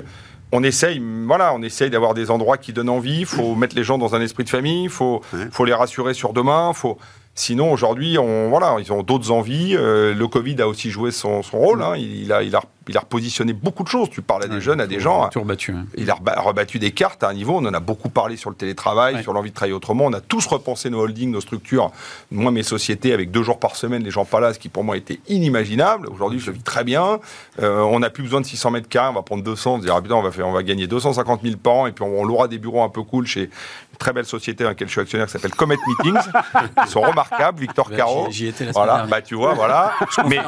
[0.51, 3.21] On essaye, voilà, on essaye d'avoir des endroits qui donnent envie.
[3.21, 4.83] Il faut mettre les gens dans un esprit de famille.
[4.83, 6.73] Il faut, faut les rassurer sur demain.
[6.73, 6.97] Faut,
[7.39, 9.73] Sinon, aujourd'hui, on, voilà, ils ont d'autres envies.
[9.73, 11.81] Euh, le Covid a aussi joué son, rôle.
[11.81, 11.95] Hein.
[11.95, 14.09] Il, a, il, a, il a repositionné beaucoup de choses.
[14.09, 15.29] Tu parles à des jeunes, à des gens.
[15.33, 17.53] Rebattu, Il a rebattu des cartes à un niveau.
[17.57, 20.05] On en a beaucoup parlé sur le télétravail, sur l'envie de travailler autrement.
[20.05, 21.91] On a tous repensé nos holdings, nos structures.
[22.31, 24.83] Moi, mes sociétés, avec deux jours par semaine, les gens pas là, ce qui pour
[24.83, 26.07] moi était inimaginable.
[26.07, 27.19] Aujourd'hui, je vis très bien.
[27.61, 29.09] Euh, on n'a plus besoin de 600 mètres carrés.
[29.09, 29.75] On va prendre 200.
[29.75, 31.87] On se dire, ah, putain, on va, faire, on va gagner 250 000 par an.
[31.87, 33.51] Et puis, on, on aura des bureaux un peu cool chez
[33.99, 36.31] très belle société dans laquelle je suis actionnaire qui s'appelle Comet Meetings.
[36.85, 38.27] Ils sont remarquables, Victor Caro.
[38.31, 39.93] J'y étais la Voilà, bah tu vois, voilà.
[40.27, 40.39] mais,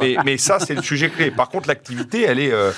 [0.00, 1.30] mais, mais, ça, c'est le sujet clé.
[1.30, 2.52] Par contre, l'activité, elle est.
[2.52, 2.70] Euh,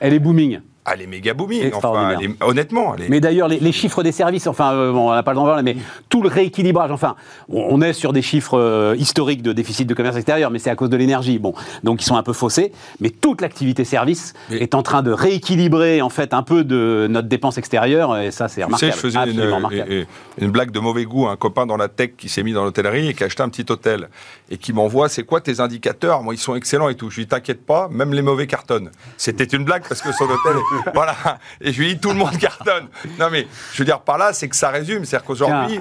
[0.00, 0.60] elle est booming.
[0.90, 2.96] Elle est méga booming, enfin, honnêtement.
[3.10, 5.62] Mais d'ailleurs, les, chiffres des services, enfin, euh, on n'a pas le temps de voir,
[5.62, 5.76] mais
[6.08, 7.14] tout le rééquilibrage, enfin,
[7.50, 10.76] on est sur des chiffres euh, historiques de déficit de commerce extérieur, mais c'est à
[10.76, 11.38] cause de l'énergie.
[11.38, 11.52] Bon,
[11.84, 16.00] donc ils sont un peu faussés, mais toute l'activité service est en train de rééquilibrer,
[16.00, 18.92] en fait, un peu de notre dépense extérieure, et ça, c'est remarquable.
[18.92, 20.06] Tu sais, je faisais une,
[20.38, 23.08] une, blague de mauvais goût, un copain dans la tech qui s'est mis dans l'hôtellerie
[23.08, 24.08] et qui a acheté un petit hôtel,
[24.50, 26.22] et qui m'envoie, c'est quoi tes indicateurs?
[26.22, 27.10] Moi, ils sont excellents et tout.
[27.10, 28.90] Je lui dis, t'inquiète pas, même les mauvais cartonnent.
[29.16, 30.56] C'était une blague parce que son hôtel
[30.94, 31.14] voilà.
[31.60, 32.88] Et je lui dis, tout le monde cartonne.
[33.18, 35.04] Non, mais je veux dire par là, c'est que ça résume.
[35.04, 35.78] C'est-à-dire qu'aujourd'hui,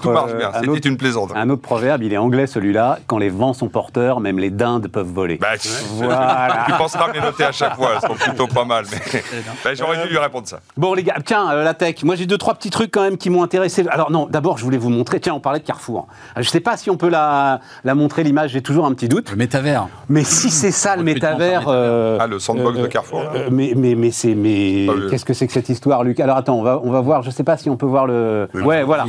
[0.00, 0.52] tout marche bien.
[0.54, 1.32] Euh, C'était une plaisante.
[1.34, 2.98] Un autre proverbe, il est anglais celui-là.
[3.06, 5.36] Quand les vents sont porteurs, même les dindes peuvent voler.
[5.36, 5.48] Bah,
[5.92, 6.64] voilà.
[6.66, 7.92] Tu penseras à les noter à chaque fois.
[7.94, 8.84] Elles sont plutôt pas mal.
[8.90, 9.22] Mais
[9.64, 10.60] bah, j'aurais dû lui répondre ça.
[10.76, 12.02] Bon, les gars, tiens, euh, la tech.
[12.02, 13.86] Moi, j'ai deux, trois petits trucs quand même qui m'ont intéressé.
[13.88, 15.20] Alors, non, d'abord, je voulais vous montrer.
[15.20, 16.06] Tiens, on parlait de Carrefour.
[16.36, 18.50] Je sais pas si on peut la, la montrer, l'image.
[18.50, 19.30] J'ai toujours un petit doute.
[19.30, 19.88] Le métavers.
[20.08, 21.64] Mais si c'est ça, le métavers.
[21.68, 23.24] Euh, ah, le sandbox de Carrefour.
[23.50, 24.34] mais mais, mais c'est.
[24.34, 26.20] Mais qu'est-ce que c'est que cette histoire, Luc?
[26.20, 28.48] Alors attends, on va, on va voir, je sais pas si on peut voir le.
[28.54, 29.04] ouais, voilà.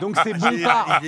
[0.00, 1.00] Donc c'est Bompard.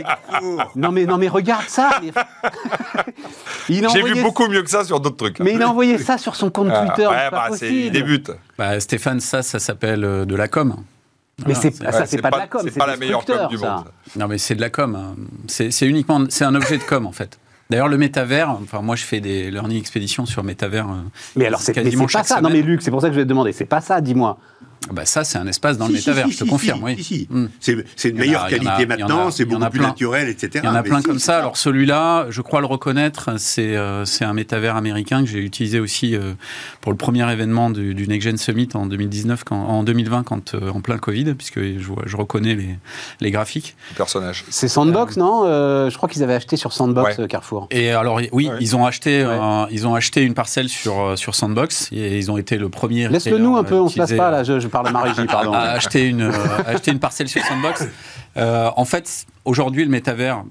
[0.74, 1.90] Non mais, non mais regarde ça.
[3.68, 5.40] J'ai vu beaucoup mieux que ça sur d'autres trucs.
[5.40, 7.06] Mais il a envoyé ça sur son compte ah, Twitter.
[7.06, 8.30] Ouais, bah, il débute.
[8.58, 10.76] Bah, Stéphane, ça, ça s'appelle euh, de la com.
[11.44, 13.84] Mais c'est, ça, c'est pas, de la com, c'est pas la meilleure com du monde.
[14.16, 14.94] Non, mais c'est de la com.
[14.94, 15.16] Hein.
[15.48, 17.38] C'est uniquement, c'est un objet de com en fait.
[17.68, 20.88] D'ailleurs, le métavers, enfin, moi, je fais des learning expéditions sur métavers.
[20.88, 21.02] Euh,
[21.34, 22.40] mais alors, c'est quasiment pas ça.
[22.40, 23.52] Non, mais Luc, c'est pour ça que je vais te demander.
[23.52, 24.38] C'est pas ça, dis-moi.
[24.92, 27.26] Bah ça, c'est un espace dans le métavers, je te confirme, oui.
[27.30, 27.46] Hmm.
[27.60, 30.60] C'est une meilleure qualité maintenant, c'est beaucoup plus naturel, etc.
[30.62, 31.38] Il y en a plein comme ça.
[31.38, 36.14] Alors celui-là, je crois le reconnaître, c'est euh, un métavers américain que j'ai utilisé aussi
[36.14, 36.32] euh,
[36.80, 40.54] pour le premier événement du, du Next Gen Summit en 2019, quand, en 2020, quand,
[40.54, 42.76] euh, en plein Covid, puisque je, je reconnais les,
[43.20, 43.76] les graphiques.
[43.96, 44.44] Personnage.
[44.50, 45.44] C'est Sandbox, non?
[45.46, 47.68] Je crois qu'ils avaient acheté sur Sandbox Carrefour.
[47.70, 49.26] Et alors, oui, ils, ont acheté,
[49.70, 53.08] ils ont acheté une parcelle sur, sur Sandbox et ils ont été le premier.
[53.08, 54.44] Laisse-le nous un peu, on se lasse pas là.
[54.44, 55.52] Je, je parle pardon.
[55.52, 56.32] À acheter une, euh,
[56.66, 57.86] acheter une parcelle sur Sandbox.
[58.36, 60.44] Euh, en fait, aujourd'hui, le métavers,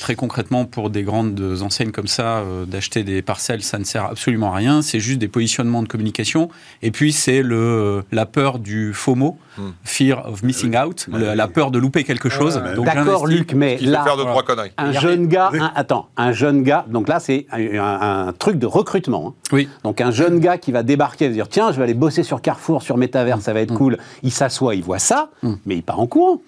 [0.00, 4.04] très concrètement, pour des grandes enseignes comme ça, euh, d'acheter des parcelles, ça ne sert
[4.04, 4.82] absolument à rien.
[4.82, 6.48] C'est juste des positionnements de communication.
[6.82, 9.70] Et puis, c'est le, la peur du FOMO, hmm.
[9.84, 12.60] Fear of Missing Out, la peur de louper quelque chose.
[12.84, 14.72] D'accord, Luc, mais là, faire deux, trois conneries.
[14.76, 19.28] un jeune gars, attends, un jeune gars, donc là, c'est un, truc de recrutement.
[19.28, 19.48] Hein.
[19.52, 19.68] Oui.
[19.84, 22.40] Donc, un jeune gars qui va débarquer, va dire tiens, je vais aller bosser sur
[22.40, 23.78] Carrefour, sur Metaverse, ça va être hmm.
[23.78, 23.98] cool.
[24.22, 25.54] Il s'assoit, il voit ça, hmm.
[25.66, 26.40] mais il part en courant.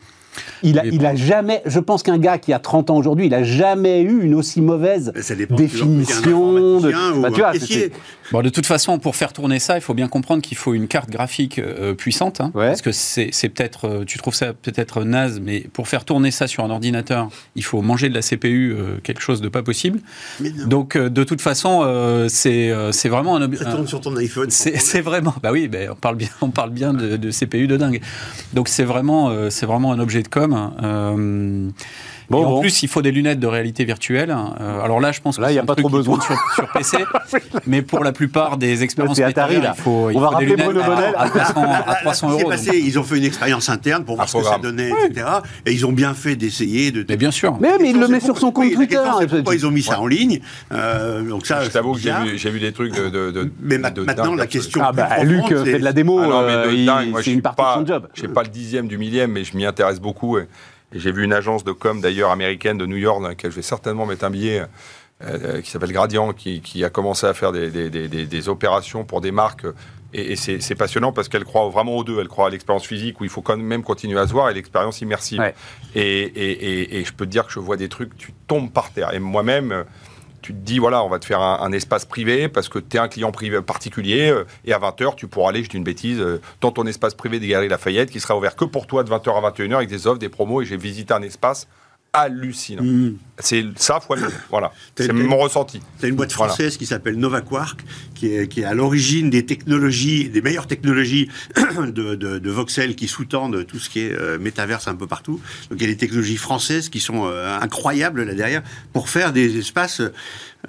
[0.62, 3.34] Il a, il a jamais, je pense qu'un gars qui a 30 ans aujourd'hui, il
[3.34, 5.12] a jamais eu une aussi mauvaise
[5.50, 7.20] définition de.
[7.20, 7.52] Bah, tu vois,
[8.34, 10.88] bon, de toute façon, pour faire tourner ça, il faut bien comprendre qu'il faut une
[10.88, 15.40] carte graphique euh, puissante, hein, parce que c'est peut-être, euh, tu trouves ça peut-être naze,
[15.40, 18.98] mais pour faire tourner ça sur un ordinateur, il faut manger de la CPU euh,
[19.04, 20.00] quelque chose de pas possible.
[20.66, 21.84] Donc, de toute façon,
[22.28, 23.54] c'est c'est vraiment un.
[23.54, 24.50] Ça tourne sur ton iPhone.
[24.50, 27.76] C'est vraiment, bah oui, ben, on parle bien, on parle bien de, de CPU de
[27.76, 28.00] dingue.
[28.52, 30.72] Donc, c'est vraiment, c'est vraiment un objet de com.
[30.82, 31.70] Euh,
[32.30, 34.34] Bon, en plus, il faut des lunettes de réalité virtuelle.
[34.60, 36.98] Euh, alors là, je pense là, il n'y a pas trop besoin sur, sur PC,
[37.66, 39.74] mais pour la plupart des expériences Atari, là.
[39.76, 40.76] il faut, il faut des lunettes
[41.16, 42.48] à, 300, à 300 euros.
[42.48, 45.26] Passé, ils ont fait une expérience interne pour voir ce que ça donnait, etc.
[45.66, 47.04] Et ils ont bien fait d'essayer de.
[47.08, 47.56] Mais bien sûr.
[47.60, 49.02] Mais, mais il le met sur son compte Twitter.
[49.28, 50.40] Pourquoi ils ont mis ça en ligne
[50.72, 51.64] euh, Donc ça.
[51.64, 52.00] Je t'avoue que
[52.36, 53.50] j'ai vu des trucs de.
[53.60, 54.80] Mais maintenant, la question.
[54.84, 56.20] Ah bah Luc fait de la démo.
[56.20, 58.08] Ah c'est une partie de son job.
[58.14, 60.38] Je sais pas le dixième du millième, mais je m'y intéresse beaucoup
[60.94, 63.62] j'ai vu une agence de com d'ailleurs américaine de New York, dans laquelle je vais
[63.62, 64.62] certainement mettre un billet,
[65.22, 69.66] euh, qui s'appelle Gradient, qui, a commencé à faire des, opérations pour des marques.
[70.12, 72.20] Et, c'est passionnant parce qu'elle croit vraiment aux deux.
[72.20, 74.54] Elle croit à l'expérience physique où il faut quand même continuer à se voir et
[74.54, 75.42] l'expérience immersive.
[75.94, 79.14] Et, et, je peux te dire que je vois des trucs, tu tombes par terre.
[79.14, 79.84] Et moi-même,
[80.44, 83.00] tu te dis, voilà, on va te faire un, espace privé parce que tu es
[83.00, 86.20] un client privé particulier euh, et à 20h, tu pourras aller, je dis une bêtise,
[86.20, 89.10] euh, dans ton espace privé des Galeries Lafayette qui sera ouvert que pour toi de
[89.10, 91.66] 20h à 21h avec des offres, des promos et j'ai visité un espace
[92.14, 92.82] hallucinant.
[92.82, 93.16] Mm.
[93.40, 94.16] C'est ça fois
[94.50, 94.72] Voilà.
[94.96, 95.80] C'est mon ressenti.
[95.98, 97.80] C'est une boîte française qui s'appelle NovaQuark,
[98.14, 101.28] qui est, qui est à l'origine des technologies, des meilleures technologies
[101.78, 105.40] de, de, Voxel qui sous-tendent tout ce qui est euh, métaverse un peu partout.
[105.68, 108.62] Donc il y a des technologies françaises qui sont euh, incroyables là derrière
[108.92, 110.00] pour faire des espaces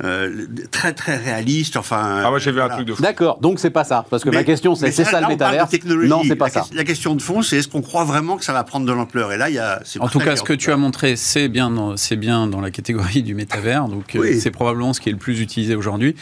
[0.03, 1.77] euh, très très réalistes.
[1.77, 3.01] Enfin, ah moi j'ai vu un truc de fou.
[3.01, 4.05] D'accord, donc c'est pas ça.
[4.09, 6.65] Parce que ma question c'est c'est ça le métaverse Non, c'est pas ça.
[6.73, 9.31] La question de fond c'est est-ce qu'on croit vraiment que ça va prendre de l'ampleur?
[9.31, 9.81] Et là il y a.
[9.99, 13.23] En tout cas, ce que tu as montré, c'est bien, c'est bien dans la catégorie
[13.23, 13.87] du métavers.
[13.87, 16.15] Donc, euh, c'est probablement ce qui est le plus utilisé aujourd'hui.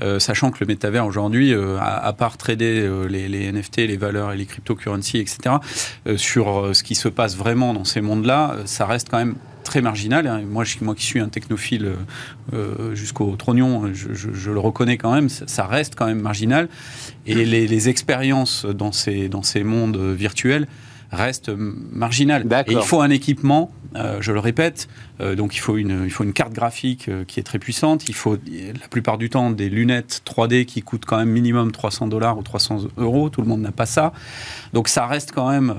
[0.00, 4.36] Euh, sachant que le métavers aujourd'hui, euh, à, part trader les, NFT, les valeurs et
[4.36, 5.56] les cryptocurrencies, etc.,
[6.16, 9.36] sur ce qui se passe vraiment dans ces mondes-là, ça reste quand même
[9.68, 10.26] très marginal.
[10.26, 10.42] Hein.
[10.48, 11.92] Moi, je, moi qui suis un technophile
[12.54, 16.68] euh, jusqu'au trognon, je, le reconnais quand même, ça, reste quand même marginal.
[17.26, 20.66] Et les, expériences dans ces, dans ces mondes virtuels
[21.12, 22.46] restent marginales.
[22.66, 24.88] Et il faut un équipement, je le répète,
[25.36, 28.36] donc il faut, une, il faut une carte graphique qui est très puissante, il faut
[28.36, 32.42] la plupart du temps des lunettes 3D qui coûtent quand même minimum 300 dollars ou
[32.42, 34.12] 300 euros, tout le monde n'a pas ça.
[34.72, 35.74] Donc ça reste quand même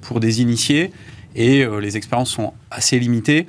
[0.00, 0.90] pour des initiés
[1.36, 3.46] et euh, les expériences sont assez limitées.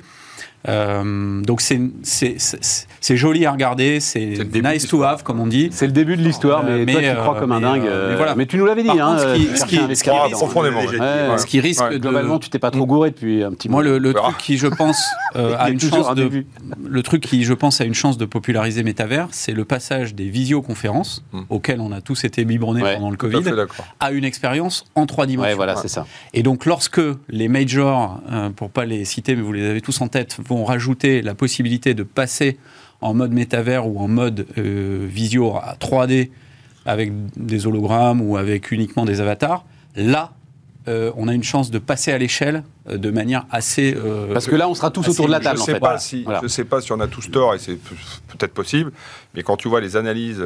[0.68, 5.68] Euh, donc c'est joli à regarder, c'est nice to have comme on dit.
[5.70, 7.84] C'est le début de l'histoire, mais, toi tu crois comme un dingue.
[7.84, 8.34] Mais, voilà.
[8.34, 8.88] mais tu nous l'avais dit.
[8.88, 10.80] Hein, ce qui, ce qui, risque, profondément.
[11.38, 13.82] ce qui risque de, globalement, tu t'es pas trop gouré depuis un petit moment.
[13.82, 15.00] Moi, le, truc qui je pense
[15.34, 16.44] a une chance de,
[16.84, 20.28] le truc qui je pense a une chance de populariser Metaverse, c'est le passage des
[20.28, 21.42] visioconférences hmm.
[21.50, 23.44] auxquelles on a tous été biberonnés pendant le Covid
[24.00, 25.56] à une expérience en trois dimensions.
[25.56, 26.06] voilà, c'est ça.
[26.34, 28.20] Et donc lorsque les majors,
[28.56, 31.94] pour pas les citer, mais vous les avez tous en tête, vont rajouter la possibilité
[31.94, 32.58] de passer
[33.00, 36.30] en mode métavers ou en mode euh, visio à 3D
[36.84, 40.32] avec des hologrammes ou avec uniquement des avatars, là,
[40.88, 43.94] euh, on a une chance de passer à l'échelle euh, de manière assez.
[44.32, 45.58] Parce que là, on sera tous autour de la table.
[45.58, 48.90] Je ne sais, pas si on a tous tort, et c'est peut-être possible,
[49.34, 50.42] mais quand tu vois les analyses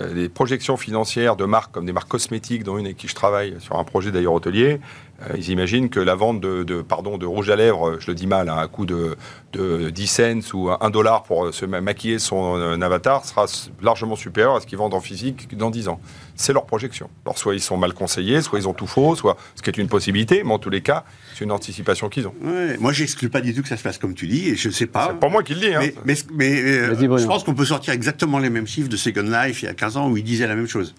[0.00, 3.14] euh, les projections financières de marques comme des marques cosmétiques, dont une avec qui je
[3.14, 4.80] travaille sur un projet d'ailleurs hôtelier,
[5.22, 8.16] euh, ils imaginent que la vente de, pardon, de rouge à lèvres, euh, je le
[8.16, 9.16] dis mal, hein, à un coût de,
[9.52, 13.46] de 10 cents ou 1 dollar pour se maquiller son avatar sera
[13.80, 16.00] largement supérieur à ce qu'ils vendent en physique dans 10 ans.
[16.34, 17.08] C'est leur projection.
[17.24, 19.78] Alors soit ils sont mal conseillés, soit ils ont tout faux, soit ce qui est
[19.78, 21.04] une possibilité, mais en tous les cas,
[21.36, 22.34] c'est une anticipation qu'ils ont.
[22.42, 24.68] Ouais, moi, j'exclus pas du tout que ça se passe comme tu dis, et je
[24.68, 25.08] ne sais pas.
[25.10, 25.74] C'est pas moi qui le dis.
[25.74, 25.80] Hein.
[26.06, 29.66] Mais, mais, je pense qu'on peut sortir exactement les mêmes chiffres de Second Life il
[29.66, 30.94] y a 15 ans où ils disaient la même chose.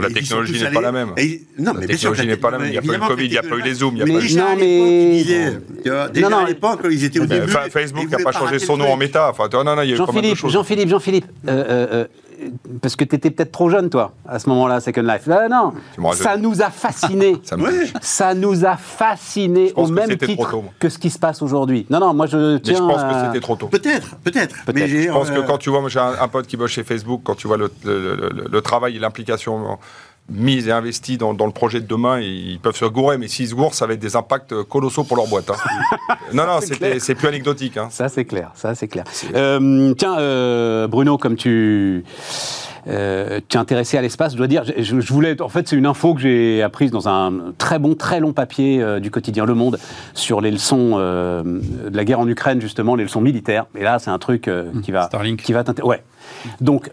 [0.00, 1.08] la technologie n'est pas la même.
[1.58, 2.68] non, la mais technologie n'est pas la même.
[2.68, 4.04] Il n'y a pas eu le Covid, il n'y a pas eu les Zooms, il
[4.04, 4.34] n'y a pas eu...
[4.34, 6.10] Non, mais...
[6.10, 7.52] Déjà à l'époque, ils étaient au début...
[7.70, 9.28] Facebook n'a pas changé son nom en méta.
[9.28, 10.52] Enfin, non, non, il y a eu pas mal de choses.
[10.52, 11.26] Jean-Philippe, Jean-Philippe,
[12.80, 15.28] parce que tu étais peut-être trop jeune, toi, à ce moment-là, Second Life.
[15.30, 15.72] Ah, non,
[16.12, 17.36] ça nous a fascinés.
[17.42, 17.56] ça,
[18.00, 21.86] ça, nous a fascinés au même titre que ce qui se passe aujourd'hui.
[21.90, 22.74] Non, non, moi je tiens.
[22.74, 23.66] Mais je pense que c'était trop tôt.
[23.66, 24.56] Peut-être, peut-être.
[24.74, 27.22] mais je pense que quand tu vois, moi j'ai un, pote qui bosse chez Facebook,
[27.24, 29.78] quand tu vois le, le travail et l'implication
[30.32, 33.54] mis et investis dans, le projet de demain, ils peuvent se gourer, mais s'ils se
[33.54, 35.50] gourent, ça va être des impacts colossaux pour leur boîte.
[35.50, 36.14] Hein.
[36.32, 37.76] non, non, c'est plus anecdotique.
[37.76, 37.88] Hein.
[37.90, 38.50] Ça, c'est clair.
[38.54, 39.04] Ça, c'est clair.
[39.34, 42.04] Euh, tiens, euh, Bruno, comme tu
[42.88, 45.86] euh, tu es intéressé à l'espace, je dois dire, je, voulais, en fait, c'est une
[45.86, 49.54] info que j'ai apprise dans un très bon, très long papier euh, du quotidien Le
[49.54, 49.78] Monde
[50.14, 53.66] sur les leçons euh, de la guerre en Ukraine, justement, les leçons militaires.
[53.76, 54.50] Et là, c'est un truc
[54.82, 55.42] qui va, Starlink.
[55.42, 56.02] qui va Ouais.
[56.60, 56.90] Donc,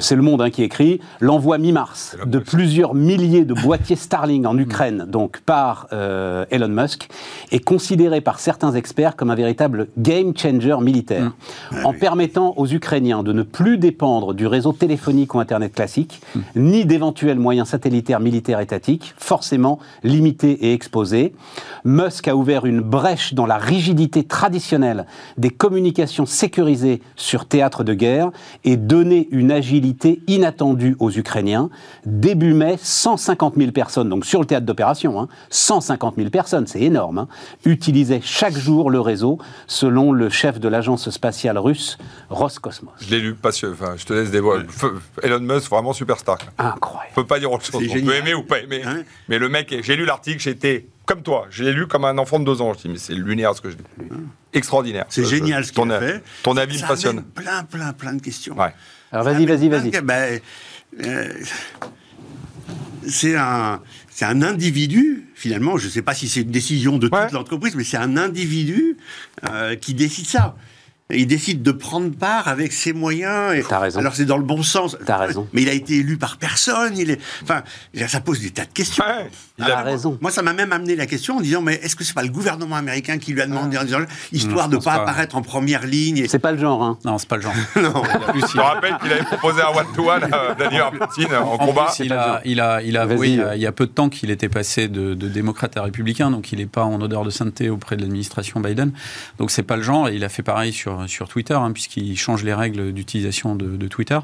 [0.00, 4.56] c'est Le Monde hein, qui écrit l'envoi mi-mars de plusieurs milliers de boîtiers Starlink en
[4.58, 7.08] Ukraine, donc par Elon Musk,
[7.52, 11.32] est considéré par certains experts comme un véritable game changer militaire,
[11.72, 11.86] mmh.
[11.86, 16.20] en permettant aux Ukrainiens de ne plus dépendre du réseau téléphonique ou Internet classique,
[16.56, 21.34] ni d'éventuels moyens satellitaires militaires étatiques, forcément limités et exposés.
[21.84, 25.06] Musk a ouvert une brèche dans la rigidité traditionnelle
[25.38, 28.30] des communications sécurisées sur théâtre de guerre
[28.64, 31.70] et donné une agilité inattendue aux Ukrainiens.
[32.04, 37.18] Début mai, 150 000 personnes, donc sur le théâtre d'opération, 150 000 personnes, c'est énorme,
[37.18, 37.28] hein,
[37.64, 41.98] utilisaient chaque jour le réseau, selon le chef de l'agence spatiale russe,
[42.28, 42.92] Roscosmos.
[43.00, 44.66] Je l'ai lu, enfin, je te laisse dévoiler.
[45.22, 46.38] Elon Musk, vraiment superstar.
[46.58, 47.12] Incroyable.
[47.12, 47.82] On peut pas dire autre chose.
[47.82, 48.82] On peut aimer ou pas aimer.
[48.84, 51.48] Hein mais le mec, j'ai lu l'article, j'étais comme toi.
[51.50, 52.72] Je l'ai lu comme un enfant de deux ans.
[52.72, 53.82] Je dis, mais c'est lunaire ce que je dis.
[54.52, 55.06] Extraordinaire.
[55.08, 56.22] C'est génial ce qu'il a fait.
[56.44, 57.22] Ton avis me passionne.
[57.22, 58.56] Plein, plein, plein de questions.
[58.56, 58.72] Ouais.
[59.10, 59.90] Alors vas-y, vas-y, vas-y.
[60.02, 60.40] Ben,
[61.04, 61.28] euh,
[63.08, 67.08] c'est un, c'est un individu, finalement, je ne sais pas si c'est une décision de
[67.08, 68.96] toute l'entreprise, mais c'est un individu
[69.50, 70.54] euh, qui décide ça
[71.12, 73.54] il décide de prendre part avec ses moyens.
[73.54, 73.62] Et...
[73.68, 74.00] T'as raison.
[74.00, 74.96] Alors c'est dans le bon sens.
[75.04, 75.48] T'as raison.
[75.52, 76.96] Mais il a été élu par personne.
[76.96, 77.20] Il est...
[77.42, 77.62] Enfin,
[78.06, 79.04] ça pose des tas de questions.
[79.60, 80.18] Il a raison.
[80.20, 82.30] Moi, ça m'a même amené la question en disant, mais est-ce que c'est pas le
[82.30, 84.00] gouvernement américain qui lui a demandé, en disant,
[84.32, 87.36] histoire de pas, apparaître en première ligne C'est pas le genre, hein Non, c'est pas
[87.36, 87.54] le genre.
[87.76, 88.02] non.
[88.34, 91.92] Je te rappelle qu'il avait proposé un one-to-one à Vladimir Poutine en, combat.
[91.98, 94.48] il, a, il, a, il a avoué il y a peu de temps qu'il était
[94.48, 98.02] passé de, démocrate à républicain, donc il n'est pas en odeur de sainteté auprès de
[98.02, 98.92] l'administration Biden.
[99.38, 100.08] Donc c'est pas le genre.
[100.08, 101.54] Et il a fait pareil sur, sur Twitter.
[101.54, 104.18] Hein, puisqu'il change les règles d'utilisation de, Twitter.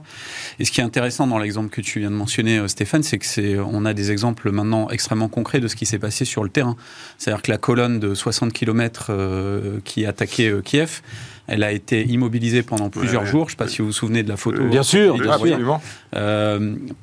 [0.59, 3.18] Et ce qui est intéressant dans l'exemple que tu viens de mentionner, euh, Stéphane, c'est
[3.18, 6.43] que c'est, on a des exemples maintenant extrêmement concrets de ce qui s'est passé sur
[6.45, 6.77] le terrain.
[7.18, 11.03] C'est-à-dire que la colonne de 60 km euh, qui attaquait euh, Kiev,
[11.47, 13.49] elle a été immobilisée pendant plusieurs jours.
[13.49, 14.64] Je ne sais pas si vous vous souvenez de la photo.
[14.64, 15.81] Bien sûr, bien sûr.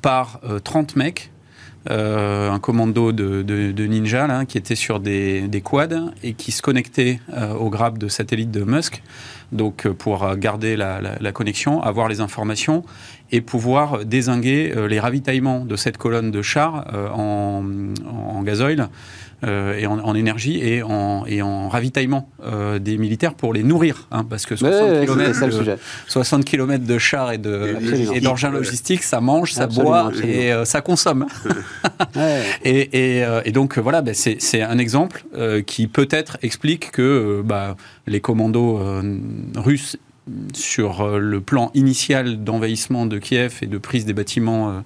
[0.02, 1.30] par 30 mecs
[1.88, 7.20] un commando de, ninja là, qui était sur des, des, quads et qui se connectait
[7.58, 9.02] au grab de satellite de Musk
[9.52, 12.84] donc pour garder la, la, connexion, avoir les informations
[13.34, 17.64] et pouvoir désinguer les ravitaillements de cette colonne de chars en,
[18.06, 18.88] en gazoil
[19.46, 24.06] euh, et en, énergie et en, et en ravitaillement euh, des militaires pour les nourrir.
[24.10, 25.76] Hein, parce que 60, km de,
[26.06, 31.26] 60 km de chars et d'engins logistiques, ça mange, ça boit et euh, ça consomme.
[32.64, 35.24] et, et, donc voilà, ben, c'est un exemple
[35.66, 37.76] qui peut-être explique que bah,
[38.06, 38.80] les commandos
[39.56, 39.98] russes
[40.54, 44.80] sur euh, le plan initial d'envahissement de Kiev et de prise des bâtiments euh,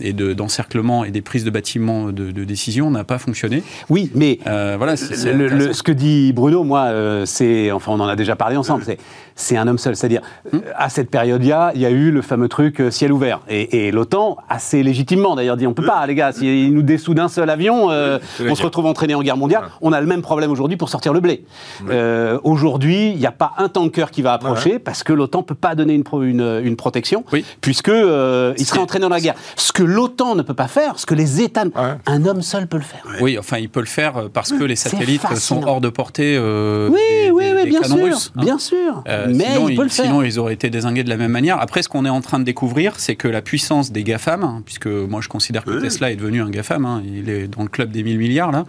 [0.00, 3.62] et d'encerclement et des prises de bâtiments de, décision n'a pas fonctionné.
[3.88, 6.92] Oui, mais euh, voilà, ce que dit Bruno, moi,
[7.26, 8.98] c'est, enfin, on en a déjà parlé ensemble, c'est
[9.34, 9.96] c'est un homme seul.
[9.96, 10.22] C'est-à-dire,
[10.52, 10.58] hmm.
[10.76, 13.40] à cette période-là, il y a eu le fameux truc euh, ciel ouvert.
[13.48, 17.28] Et, l'OTAN, assez légitimement d'ailleurs, dit on peut pas, les gars, s'il nous dessous d'un
[17.28, 18.18] seul avion, euh,
[18.48, 19.64] on se retrouve entraîné en guerre mondiale.
[19.80, 21.44] On a le même problème aujourd'hui pour sortir le blé.
[21.90, 25.54] Euh, aujourd'hui, il n'y a pas un tanker qui va approcher parce que l'OTAN peut
[25.54, 27.24] pas donner une, une, une protection,
[27.60, 29.34] puisque il serait entraîné dans la guerre.
[29.56, 31.64] Ce que l'OTAN ne peut pas faire, ce que les États,
[32.06, 33.02] un homme seul peut le faire.
[33.20, 36.38] Oui, enfin, il peut le faire parce que les satellites sont hors de portée.
[36.38, 38.40] oui, oui, oui, bien sûr, hein.
[38.40, 39.02] bien sûr.
[39.22, 41.60] Euh, mais sinon, il sinon, ils auraient été désingués de la même manière.
[41.60, 44.62] Après, ce qu'on est en train de découvrir, c'est que la puissance des GAFAM, hein,
[44.64, 47.68] puisque moi je considère que Tesla est devenu un GAFAM, hein, il est dans le
[47.68, 48.64] club des 1000 milliards, là,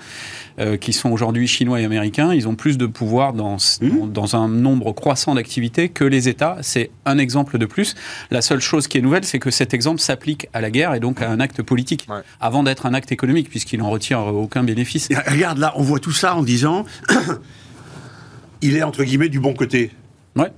[0.60, 4.12] euh, qui sont aujourd'hui chinois et américains, ils ont plus de pouvoir dans, mmh.
[4.12, 6.58] dans, un nombre croissant d'activités que les États.
[6.62, 7.96] C'est un exemple de plus.
[8.32, 11.00] La seule chose qui est nouvelle, c'est que cet exemple s'applique à la guerre et
[11.00, 12.08] donc à un acte politique,
[12.40, 15.10] avant d'être un acte économique, puisqu'il n'en retire aucun bénéfice.
[15.28, 16.86] regarde, là, on voit tout ça en disant
[18.64, 19.92] il est entre guillemets du bon côté.
[20.36, 20.52] Ouais.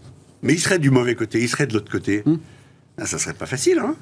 [0.44, 2.24] Mais il serait du mauvais côté, il serait de l'autre côté.
[2.26, 2.38] Hmm.
[2.98, 3.96] Ah, ça serait pas facile, hein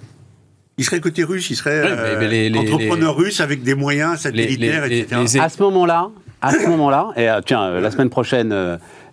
[0.77, 5.39] il serait côté russe, il serait euh, entrepreneur russe avec des moyens satellitaires, etc.
[5.39, 6.09] À ce moment-là,
[6.41, 8.51] à ce moment-là, et euh, tiens, euh, la semaine prochaine.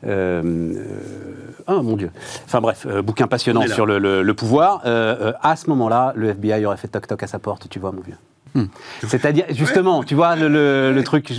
[0.02, 2.10] oh mon Dieu.
[2.46, 4.82] Enfin bref, bouquin passionnant sur le, pouvoir.
[4.84, 8.16] à ce moment-là, le FBI aurait fait toc-toc à sa porte, tu vois, mon vieux.
[8.54, 8.66] Hmm.
[9.06, 11.32] C'est-à-dire, justement, tu vois, le, truc.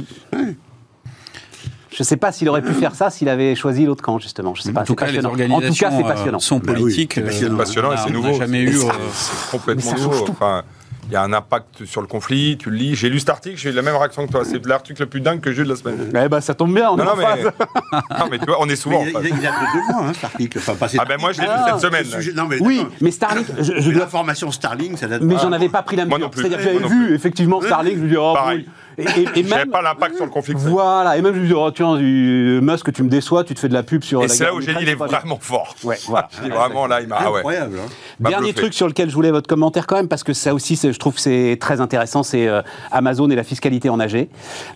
[1.92, 4.56] Je ne sais pas s'il aurait pu faire ça s'il avait choisi l'autre camp, justement.
[4.56, 4.82] Je sais pas.
[4.82, 6.40] En tout cas, les organisations en tout cas, c'est passionnant.
[6.40, 7.20] sont bah politiques.
[7.30, 8.34] c'est passionnant et c'est nouveau.
[8.34, 8.78] jamais eu.
[9.14, 10.30] C'est complètement nouveau.
[10.30, 10.64] Enfin,
[11.08, 12.96] il y a un impact sur le conflit, tu le lis.
[12.96, 14.44] J'ai lu cet article, j'ai eu la même réaction que toi.
[14.46, 16.10] C'est l'article le plus dingue que j'ai eu de la semaine.
[16.10, 17.44] Eh ben, ça tombe bien, on non, non, mais...
[18.18, 19.04] non, mais tu vois, on est souvent.
[19.04, 20.60] il, y a, il y a que deux mois, hein, cet article.
[20.60, 22.34] Enfin, ah ben moi, je l'ai lu cette semaine.
[22.36, 23.48] non, mais, oui, mais Starlink.
[23.60, 26.32] Je, je L'information Starlink, ça date Mais j'en avais pas pris la mesure.
[26.34, 28.66] C'est-à-dire que j'avais vu, effectivement, Starlink, je me dis, oh, Pareil.
[28.98, 30.54] Et, et, même pas l'impact sur le conflit.
[30.56, 33.70] Voilà, et même je me dis, oh, tiens, Musk, tu me déçois, tu te fais
[33.70, 34.24] de la pub sur.
[34.24, 35.76] Et c'est là où j'ai dit, il est vraiment fort.
[35.84, 36.30] Ouais, voilà.
[36.38, 37.18] Je dis vraiment là, il m'a.
[37.20, 37.78] Ah incroyable.
[37.80, 37.90] Hein.
[38.20, 40.98] Dernier truc sur lequel je voulais votre commentaire quand même, parce que ça aussi, je
[40.98, 42.62] trouve que c'est très intéressant, c'est euh,
[42.92, 44.28] Amazon et la fiscalité en AG.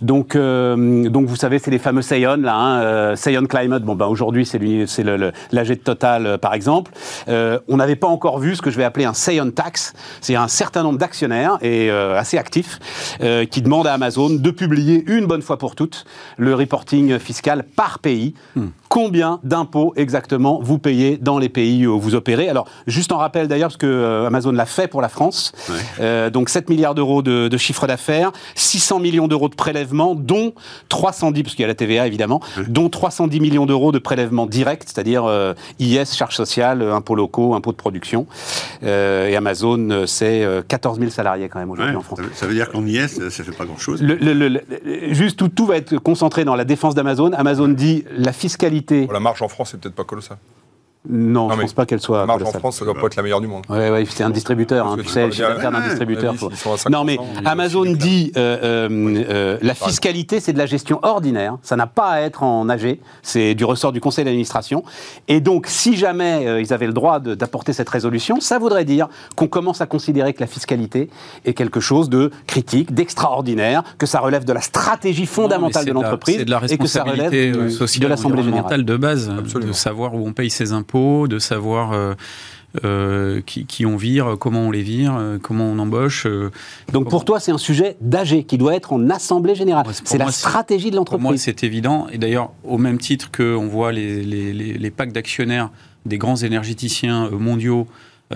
[0.02, 3.84] Donc, euh, donc vous savez, c'est les fameux Sayon, là, hein, euh, Sayon Climate.
[3.84, 6.92] Bon, ben aujourd'hui, c'est l'AG de Total, par exemple.
[7.28, 9.94] on n'avait pas encore vu ce que je vais appeler un Sayon Tax.
[10.22, 12.80] C'est un certain nombre d'actionnaires et assez actifs
[13.52, 16.06] qui demandent à Amazon de publier une bonne fois pour toutes
[16.38, 18.34] le reporting fiscal par pays.
[18.56, 18.68] Hmm.
[18.90, 22.48] Combien d'impôts exactement vous payez dans les pays où vous opérez?
[22.48, 25.52] Alors, juste en rappel d'ailleurs, parce que euh, Amazon l'a fait pour la France,
[26.00, 30.54] euh, donc 7 milliards d'euros de, chiffre d'affaires, 600 millions d'euros de prélèvements, dont
[30.90, 34.84] 310, parce qu'il y a la TVA évidemment, dont 310 millions d'euros de prélèvements directs,
[34.86, 38.28] c'est-à-dire euh, IS, charges sociales, impôts locaux, impôts de production.
[38.82, 42.20] et Amazon, c'est 14 000 salariés quand même aujourd'hui en France.
[42.34, 43.95] Ça veut dire qu'en IS, ça fait pas grand-chose
[45.12, 47.32] juste tout, tout va être concentré dans la défense d'Amazon.
[47.34, 49.08] Amazon dit la fiscalité.
[49.12, 50.38] la marge en France, c'est peut-être pas colossal.
[51.10, 52.20] Non, je ne pense pas qu'elle soit.
[52.20, 53.64] La marge en France, ça doit pas être la meilleure du monde.
[53.70, 54.88] Oui, ouais, c'est un distributeur.
[54.88, 56.34] Hein, tu sais, le chiffre d'affaires d'un distributeur.
[56.90, 61.58] Non, mais Amazon dit euh, euh, euh, la fiscalité, c'est de la gestion ordinaire.
[61.62, 63.00] Ça n'a pas à être en AG.
[63.22, 64.84] C'est du ressort du conseil d'administration.
[65.28, 69.48] Et donc, si jamais ils avaient le droit d'apporter cette résolution, ça voudrait dire qu'on
[69.48, 71.10] commence à considérer que la fiscalité
[71.46, 76.46] est quelque chose de critique, d'extraordinaire, que ça relève de la stratégie fondamentale de l'entreprise
[76.70, 80.72] et que ça relève de l'Assemblée générale de base, de savoir où on paye ses
[80.72, 82.14] impôts de savoir euh,
[82.84, 86.28] euh, qui, on vire, comment on les vire, euh, comment on embauche.
[86.92, 89.86] Donc pour toi, c'est un sujet d'AG qui doit être en assemblée générale.
[90.04, 91.22] c'est la stratégie de l'entreprise.
[91.22, 92.08] Pour moi, c'est évident.
[92.12, 95.70] Et d'ailleurs, au même titre qu'on voit les, les, packs d'actionnaires
[96.06, 97.88] des grands énergéticiens mondiaux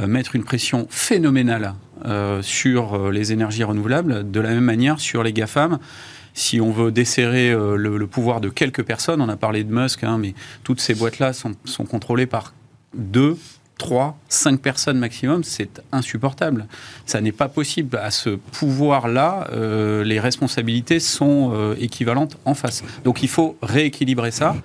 [0.08, 1.74] mettre une pression phénoménale
[2.42, 5.80] sur les énergies renouvelables, de la même manière sur les GAFAM
[6.34, 10.04] si on veut desserrer euh, le, pouvoir de quelques personnes, on a parlé de Musk,
[10.04, 11.56] hein, mais toutes ces boîtes-là sont,
[11.86, 12.54] contrôlées par
[12.94, 13.38] deux
[13.80, 16.68] 3, 5 personnes maximum, c'est insupportable.
[17.06, 17.98] Ça n'est pas possible.
[17.98, 22.84] À ce pouvoir-là, euh, les responsabilités sont euh, équivalentes en face.
[23.06, 24.56] Donc il faut rééquilibrer ça.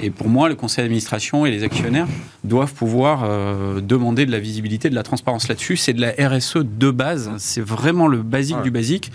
[0.00, 2.06] Et pour moi, le conseil d'administration et les actionnaires
[2.44, 5.76] doivent pouvoir euh, demander de la visibilité, de la transparence là-dessus.
[5.76, 7.32] C'est de la RSE de base.
[7.38, 9.10] C'est vraiment le basique du basique.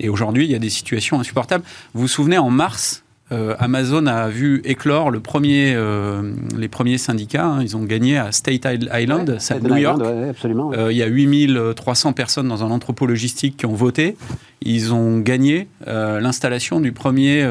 [0.00, 1.64] Et aujourd'hui, il y a des situations insupportables.
[1.94, 6.96] Vous vous souvenez, en mars, euh, Amazon a vu éclore le premier, euh, les premiers
[6.96, 7.44] syndicats.
[7.44, 7.62] Hein.
[7.62, 10.00] ils ont gagné à State Island, c'est New York.
[10.02, 14.16] Euh, il y a 8300 personnes dans un entrepôt logistique qui ont voté.
[14.62, 17.46] Ils ont gagné l'installation du premier,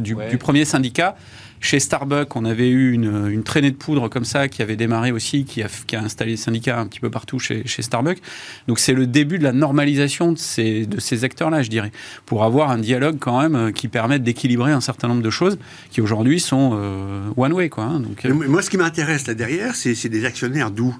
[0.00, 1.16] du, du, premier syndicat.
[1.62, 5.44] Chez Starbucks, on avait eu une, traînée de poudre comme ça qui avait démarré aussi,
[5.44, 8.20] qui a, qui a installé des syndicats un petit peu partout chez, chez Starbucks.
[8.66, 11.92] Donc c'est le début de la normalisation de ces, de ces acteurs-là, je dirais,
[12.24, 15.58] pour avoir un dialogue quand même euh, qui permette d'équilibrer un certain nombre de choses
[15.90, 17.68] qui aujourd'hui sont euh, one way.
[17.68, 18.00] Quoi, hein.
[18.00, 20.96] Donc, euh, Moi, ce qui m'intéresse là derrière, c'est des actionnaires d'où?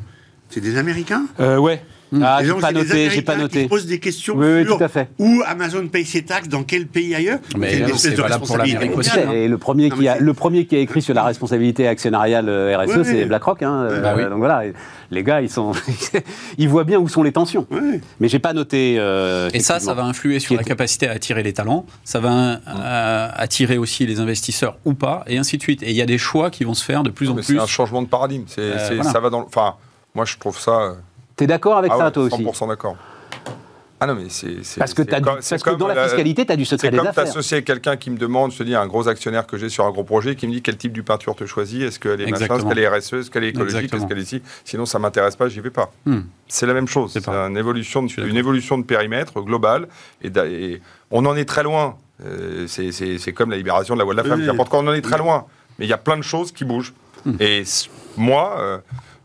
[0.51, 1.27] C'est des Américains?
[1.39, 1.83] Ouais.
[2.23, 3.63] Ah, j'ai pas noté, j'ai pas noté.
[3.63, 5.09] Qui posent des questions oui, sur tout à fait.
[5.19, 7.39] où Amazon paye ses taxes, dans quel pays ailleurs.
[7.57, 8.91] Mais c'est de responsabilité
[9.35, 12.77] Et le premier qui a, le premier qui a écrit sur la responsabilité actionnariale euh,
[12.77, 13.63] RSE, c'est BlackRock.
[13.63, 14.63] Hein, bah euh, donc voilà,
[15.11, 15.73] les gars, ils sont,
[16.59, 17.67] ils voient bien où sont les tensions.
[18.19, 18.97] Mais j'ai pas noté.
[18.99, 21.87] Euh, et ça, ça va influer sur la capacité à attirer les talents.
[22.05, 22.61] Ça va
[23.35, 25.83] attirer aussi les investisseurs ou pas, et ainsi de suite.
[25.83, 27.45] Et il y a des choix qui vont se faire de plus en plus.
[27.45, 28.45] C'est un changement de paradigme.
[28.49, 29.43] Ça va dans.
[29.43, 29.75] Enfin,
[30.15, 30.97] moi, je trouve ça.
[31.41, 32.97] T'es d'accord avec ah ça, toi aussi 100% d'accord.
[33.99, 34.79] Ah non, mais c'est.
[34.79, 37.15] Parce que, as parce que dans la, fiscalité, tu as du secret des affaires.
[37.15, 39.71] C'est comme t'associer quelqu'un qui me demande, je te dis, un gros actionnaire que j'ai
[39.71, 42.21] sur un gros projet, qui me dit quel type de peinture te choisis, est-ce qu'elle
[42.21, 44.85] est machin, est-ce qu'elle est RSE, est-ce qu'elle est écologique, est-ce qu'elle est ici Sinon,
[44.85, 45.91] ça m'intéresse pas, j'y vais pas.
[46.05, 46.21] Hmm.
[46.47, 47.11] C'est la même chose.
[47.11, 49.89] C'est une évolution, de, une évolution de périmètre globale.
[50.23, 51.97] Et, on en est très loin.
[52.23, 54.41] Euh, c'est comme la libération de la voix de la femme.
[54.47, 54.67] Oui.
[54.73, 55.47] on en est très loin.
[55.79, 56.93] Mais il y a plein de choses qui bougent.
[57.25, 57.37] Hmm.
[57.41, 57.63] Et
[58.19, 58.57] moi.
[58.59, 58.79] Euh,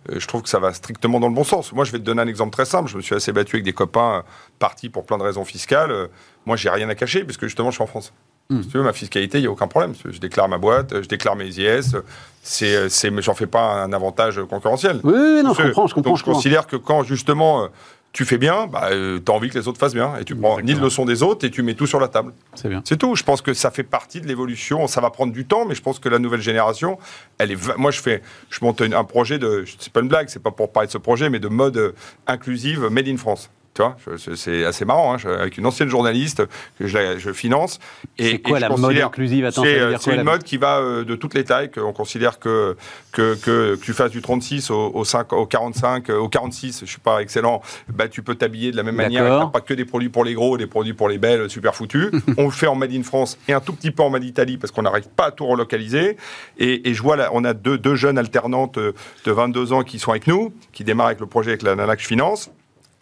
[0.10, 1.74] je trouve que ça va strictement dans le bon sens.
[1.74, 2.90] Moi, je vais te donner un exemple très simple.
[2.90, 4.22] Je me suis assez battu avec des copains euh,
[4.60, 5.92] partis pour plein de raisons fiscales.
[5.92, 6.08] Euh,
[6.46, 8.14] moi, j'ai rien à cacher puisque justement, je suis en France.
[8.50, 8.62] Hmm.
[8.62, 9.94] Si tu veux, ma fiscalité, il n'y a aucun problème.
[10.08, 11.96] Je déclare ma boîte, je déclare mes IS.
[12.44, 15.00] C'est, c'est, j'en fais pas un avantage concurrentiel.
[15.04, 16.12] Oui, oui non, je comprends, je comprends.
[16.12, 17.70] Donc, je, considère que quand justement
[18.16, 20.16] tu fais bien, bah, tu as envie que les autres fassent bien.
[20.16, 22.32] Et tu prends ni de leçon des autres et tu mets tout sur la table.
[22.54, 22.82] C'est bien.
[22.86, 23.14] C'est tout.
[23.14, 24.88] Je pense que ça fait partie de l'évolution.
[24.88, 26.98] Ça va prendre du temps, mais je pense que la nouvelle génération,
[27.40, 27.78] elle est.
[27.78, 29.66] Moi, je fais, je monte un projet de.
[29.80, 31.94] C'est pas une blague, c'est pas pour parler de ce projet, mais de mode
[32.26, 33.50] inclusive made in France.
[33.76, 33.98] Tu vois,
[34.36, 36.44] c'est assez marrant, hein, avec une ancienne journaliste
[36.80, 37.80] que je, je finance.
[38.18, 41.44] C'est quoi la mode inclusive C'est euh, une mode qui va euh, de toutes les
[41.44, 42.78] tailles, qu'on considère que,
[43.12, 47.02] que, que, tu fasses du 36 au, au, 5, au 45, au 46, je suis
[47.02, 50.24] pas excellent, bah, tu peux t'habiller de la même manière, pas que des produits pour
[50.24, 52.12] les gros, des produits pour les belles, super foutus.
[52.38, 54.56] on le fait en Made in France et un tout petit peu en Made Italie
[54.56, 56.16] parce qu'on n'arrive pas à tout relocaliser.
[56.60, 58.94] Et, et, je vois là, on a deux, deux jeunes alternantes de
[59.26, 62.02] 22 ans qui sont avec nous, qui démarrent avec le projet avec la Nana que
[62.02, 62.50] je finance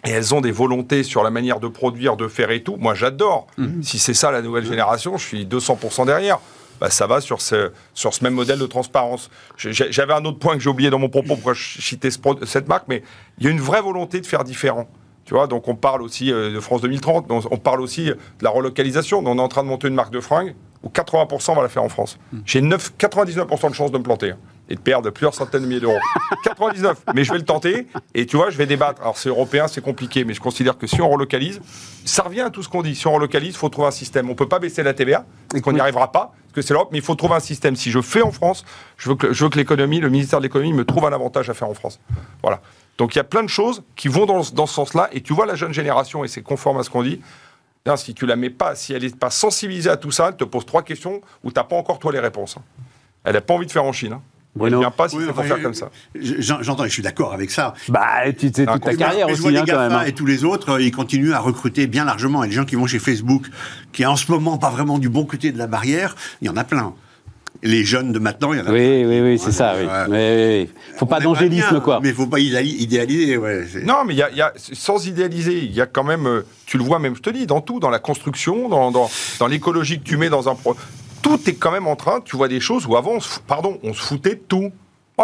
[0.05, 2.75] et elles ont des volontés sur la manière de produire, de faire et tout.
[2.77, 3.47] Moi, j'adore.
[3.57, 3.83] Mhm.
[3.83, 6.39] Si c'est ça la nouvelle génération, je suis 200% derrière.
[6.81, 9.29] Bah, ça va sur ce, sur ce même modèle de transparence.
[9.57, 12.09] J'avais un autre point que j'ai oublié dans mon propos, pourquoi je citais
[12.45, 13.03] cette marque, mais
[13.37, 14.87] il y a une vraie volonté de faire différent.
[15.25, 18.49] Tu vois, donc on parle aussi euh, de France 2030, on parle aussi de la
[18.49, 19.23] relocalisation.
[19.25, 21.83] On est en train de monter une marque de fringues où 80% va la faire
[21.83, 22.17] en France.
[22.33, 22.41] Mhm.
[22.45, 24.33] J'ai 99% de chances de me planter.
[24.63, 25.99] Hein et de perdre plusieurs centaines de milliers d'euros.
[26.43, 29.01] 99, mais je vais le tenter et tu vois, je vais débattre.
[29.01, 31.61] Alors c'est européen, c'est compliqué, mais je considère que si on relocalise,
[32.05, 32.95] ça revient à tout ce qu'on dit.
[32.95, 34.29] Si on relocalise, il faut trouver un système.
[34.29, 36.89] On peut pas baisser la TVA, parce qu'on n'y arrivera pas, parce que c'est l'Europe,
[36.91, 37.75] mais il faut trouver un système.
[37.75, 38.65] Si je fais en France,
[38.97, 41.49] je veux que, je veux que l'économie, le ministère de l'économie me trouve un avantage
[41.49, 41.99] à faire en France.
[42.41, 42.61] Voilà.
[42.97, 45.33] Donc il y a plein de choses qui vont dans, dans ce sens-là, et tu
[45.33, 47.19] vois la jeune génération, et c'est conforme à ce qu'on dit,
[47.97, 50.45] si tu la mets pas, si elle n'est pas sensibilisée à tout ça, elle te
[50.45, 52.55] pose trois questions où tu n'as pas encore toi les réponses.
[52.57, 52.63] Hein.
[53.25, 54.19] Elle n'a pas envie de faire en Chine.
[54.55, 54.59] Hein.
[54.59, 54.81] Bruno.
[54.81, 55.89] ne pas si c'est pour faire comme ça.
[56.15, 57.73] J'entends, et je suis d'accord avec ça.
[57.89, 59.91] Bah, tu sais, toute ta carrière aussi, hein, quand même.
[59.91, 60.03] Hein.
[60.05, 62.43] Et tous les autres, ils continuent à recruter bien largement.
[62.43, 63.47] Et les gens qui vont chez Facebook,
[63.91, 66.49] qui est en ce moment pas vraiment du bon côté de la barrière, il y
[66.49, 66.93] en a plein.
[67.65, 69.09] Les jeunes de maintenant, il y en a oui, plein.
[69.09, 69.87] Oui, oui, c'est ça, oui.
[70.09, 72.01] Mais, faut pas d'angélisme, quoi.
[72.03, 73.65] Mais faut pas idéaliser, ouais.
[73.85, 76.83] Non, mais il y, a, sans idéaliser, il y a quand même, euh, tu le
[76.83, 80.03] vois même, je te dis, dans tout, dans la construction, dans, dans, dans l'écologie que
[80.03, 80.75] tu mets dans un pro
[81.23, 83.17] tout est quand même en train, tu vois des choses où avant,
[83.47, 84.71] pardon, on se foutait de tout.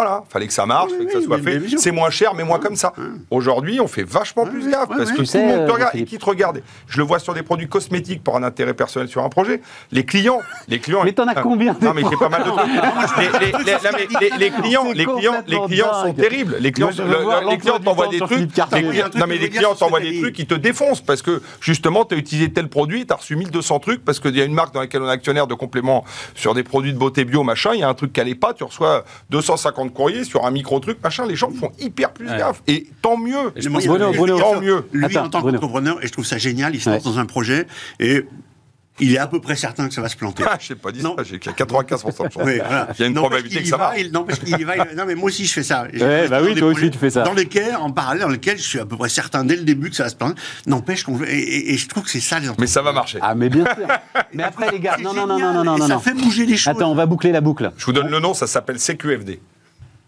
[0.00, 1.60] Voilà, fallait que ça marche, fallait que ça soit fait.
[1.76, 2.94] C'est moins cher, mais moins comme ça.
[3.30, 6.16] Aujourd'hui, on fait vachement plus gaffe parce que tout le monde te regarde et qui
[6.16, 6.62] te regarde.
[6.86, 9.60] Je le vois sur des produits cosmétiques pour un intérêt personnel sur un projet.
[9.92, 11.02] Les clients, les clients.
[11.04, 14.38] Mais t'en as combien Non, mais j'ai pas mal de trucs.
[14.38, 16.56] Les clients, les clients, les clients sont terribles.
[16.60, 16.88] Les clients,
[17.50, 18.56] les clients t'envoient des trucs.
[19.16, 22.18] Non, mais les clients t'envoient des trucs qui te défoncent parce que justement, tu as
[22.18, 24.80] utilisé tel produit, tu as reçu 1200 trucs parce qu'il y a une marque dans
[24.80, 27.72] laquelle on est actionnaire de compléments sur des produits de beauté bio, machin.
[27.74, 30.50] Il y a un truc qui n'allait pas, tu reçois 250 de courrier, sur un
[30.50, 32.62] micro-truc, machin, les gens font hyper plus gaffe.
[32.66, 33.52] Et tant mieux.
[33.56, 34.84] Et Bruno, Bruno, tant mieux.
[34.92, 37.66] Lui, en tant qu'entrepreneur, et je trouve ça génial, il se lance dans un projet,
[37.98, 38.24] et
[39.00, 40.44] il est à peu près certain que ça va se planter.
[40.50, 42.42] Ah, je sais pas dit ça, j'ai 95% de chance.
[42.44, 43.92] Il y a une probabilité que ça va.
[44.12, 44.76] non, parce qu'il y va.
[44.96, 45.84] non, mais moi aussi, je fais ça.
[45.84, 47.22] Ouais, bah oui, toi aussi, tu fais ça.
[47.22, 49.90] Dans lesquels, en parallèle, dans lesquels je suis à peu près certain dès le début
[49.90, 50.40] que ça va se planter.
[50.66, 51.22] N'empêche qu'on.
[51.22, 53.18] Et, et, je trouve que c'est ça, les Mais ça va marcher.
[53.22, 53.86] Ah, mais bien sûr.
[54.34, 55.86] mais après, les gars, non, non, non, non, non, non.
[55.86, 56.74] Ça fait bouger les choses.
[56.74, 57.70] Attends, on va boucler la boucle.
[57.76, 59.40] Je vous donne le nom, ça s'appelle CQFD.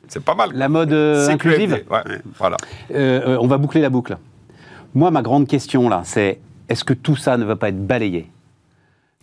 [0.09, 0.50] C'est pas mal.
[0.55, 2.57] La mode euh, inclusive ouais, voilà.
[2.92, 4.18] Euh, euh, on va boucler la boucle.
[4.94, 8.28] Moi, ma grande question, là, c'est est-ce que tout ça ne va pas être balayé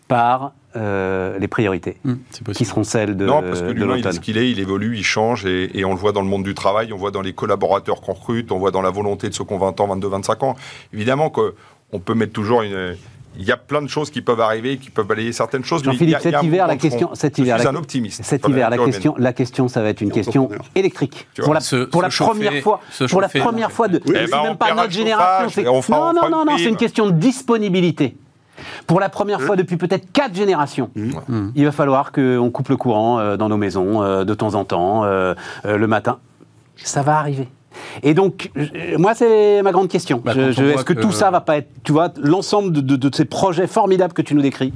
[0.07, 2.13] par euh, les priorités, mmh,
[2.53, 4.95] qui seront celles de Non, parce que l'humain, il est ce qu'il est, il évolue,
[4.95, 7.33] il change, et, on le voit dans le monde du travail, on voit dans les
[7.33, 10.07] collaborateurs qu'on recrute, on voit dans la volonté de ceux qui ont 20 ans, 22,
[10.07, 10.55] 25 ans.
[10.93, 12.95] Évidemment qu'on peut mettre toujours une...
[13.37, 15.83] Il y a plein de choses qui peuvent arriver, qui peuvent balayer certaines choses.
[15.83, 18.23] Jean-Philippe, cet hiver, la question, cet hiver, je suis un optimiste.
[18.23, 21.27] Cet hiver, la question, la question, ça va être une question électrique.
[21.41, 21.61] Pour la,
[21.91, 25.63] pour la première fois, pour la première fois de, c'est même pas notre génération.
[25.89, 28.15] Non, non, non, non, c'est une question de disponibilité.
[28.87, 31.11] Pour la première fois depuis peut-être quatre générations, mmh.
[31.27, 31.51] Mmh.
[31.55, 34.65] il va falloir qu'on coupe le courant euh, dans nos maisons euh, de temps en
[34.65, 36.19] temps, euh, le matin.
[36.75, 37.47] Ça va arriver.
[38.03, 38.51] Et donc,
[38.97, 40.21] moi, c'est ma grande question.
[40.23, 44.13] Bah, est-ce que, tout ça va pas être, tu vois, l'ensemble de, ces projets formidables
[44.13, 44.73] que tu nous décris,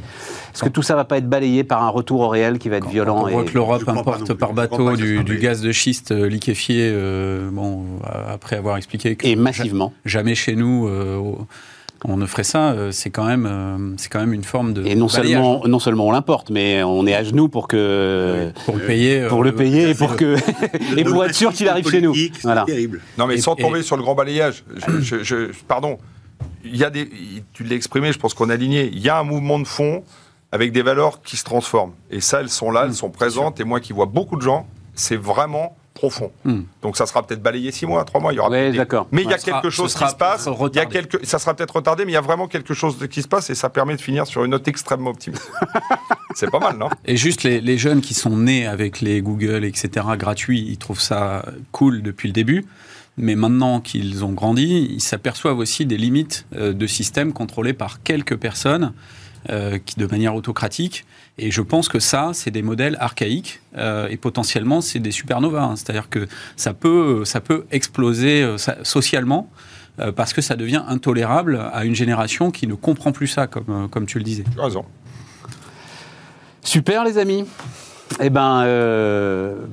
[0.54, 2.78] est-ce que tout ça va pas être balayé par un retour au réel qui va
[2.78, 6.94] être violent quand on voit que l'Europe importe par bateau du, gaz de schiste liquéfié,
[7.52, 7.86] bon,
[8.28, 10.90] après avoir expliqué que et massivement, jamais chez nous
[12.06, 14.86] on ne ferait ça, euh, c'est quand même, euh, c'est quand même une forme de.
[14.86, 18.76] Et non seulement, non seulement on l'importe, mais on est à genoux pour que pour
[18.76, 20.36] le payer, pour le euh, payer et pour que
[20.98, 22.14] et pour être sûr qu'il arrive chez nous.
[22.44, 22.66] Voilà.
[22.66, 23.02] Terrible.
[23.18, 24.64] Non, mais sans tomber sur le grand balayage.
[25.00, 25.98] Je, pardon.
[26.66, 27.10] Il y a des,
[27.54, 28.90] tu l'as exprimé, je pense qu'on a aligné.
[28.94, 30.04] Il y a un mouvement de fond
[30.52, 31.94] avec des valeurs qui se transforment.
[32.10, 33.60] Et ça, elles sont là, elles sont présentes.
[33.60, 36.32] Et moi qui vois beaucoup de gens, c'est vraiment profond.
[36.44, 36.62] Hmm.
[36.82, 38.34] Donc ça sera peut-être balayé six mois, trois mois.
[38.34, 39.08] Il y aura d'accord.
[39.12, 40.50] Mais il y a quelque chose qui se passe.
[40.72, 41.26] Il y a quelque...
[41.26, 43.56] Ça sera peut-être retardé, mais il y a vraiment quelque chose qui se passe et
[43.56, 45.52] ça permet de finir sur une note extrêmement optimiste.
[46.36, 46.90] C'est pas mal, non?
[47.06, 51.00] Et juste les, les, jeunes qui sont nés avec les Google, etc., gratuits, ils trouvent
[51.00, 52.66] ça cool depuis le début.
[53.18, 58.02] Mais maintenant qu'ils ont grandi, ils s'aperçoivent aussi des limites euh, de systèmes contrôlés par
[58.02, 58.94] quelques personnes
[59.50, 61.06] euh, qui, de manière autocratique.
[61.38, 65.64] Et je pense que ça, c'est des modèles archaïques euh, et potentiellement, c'est des supernovas.
[65.64, 65.76] Hein.
[65.76, 69.50] C'est-à-dire que ça peut, ça peut exploser euh, socialement
[70.16, 74.08] parce que ça devient intolérable à une génération qui ne comprend plus ça, comme, comme
[74.08, 74.44] tu le disais.
[74.52, 74.86] Tu as raison.
[76.64, 77.46] Super, les amis.
[78.20, 78.66] Eh ben,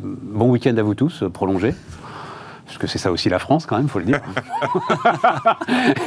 [0.02, 1.74] bon week-end à vous tous, prolongé.
[2.66, 4.20] Parce que c'est ça aussi la France, quand même, il faut le dire.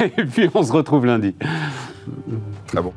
[0.00, 1.34] et puis, on se retrouve lundi.
[2.68, 2.92] Très bon.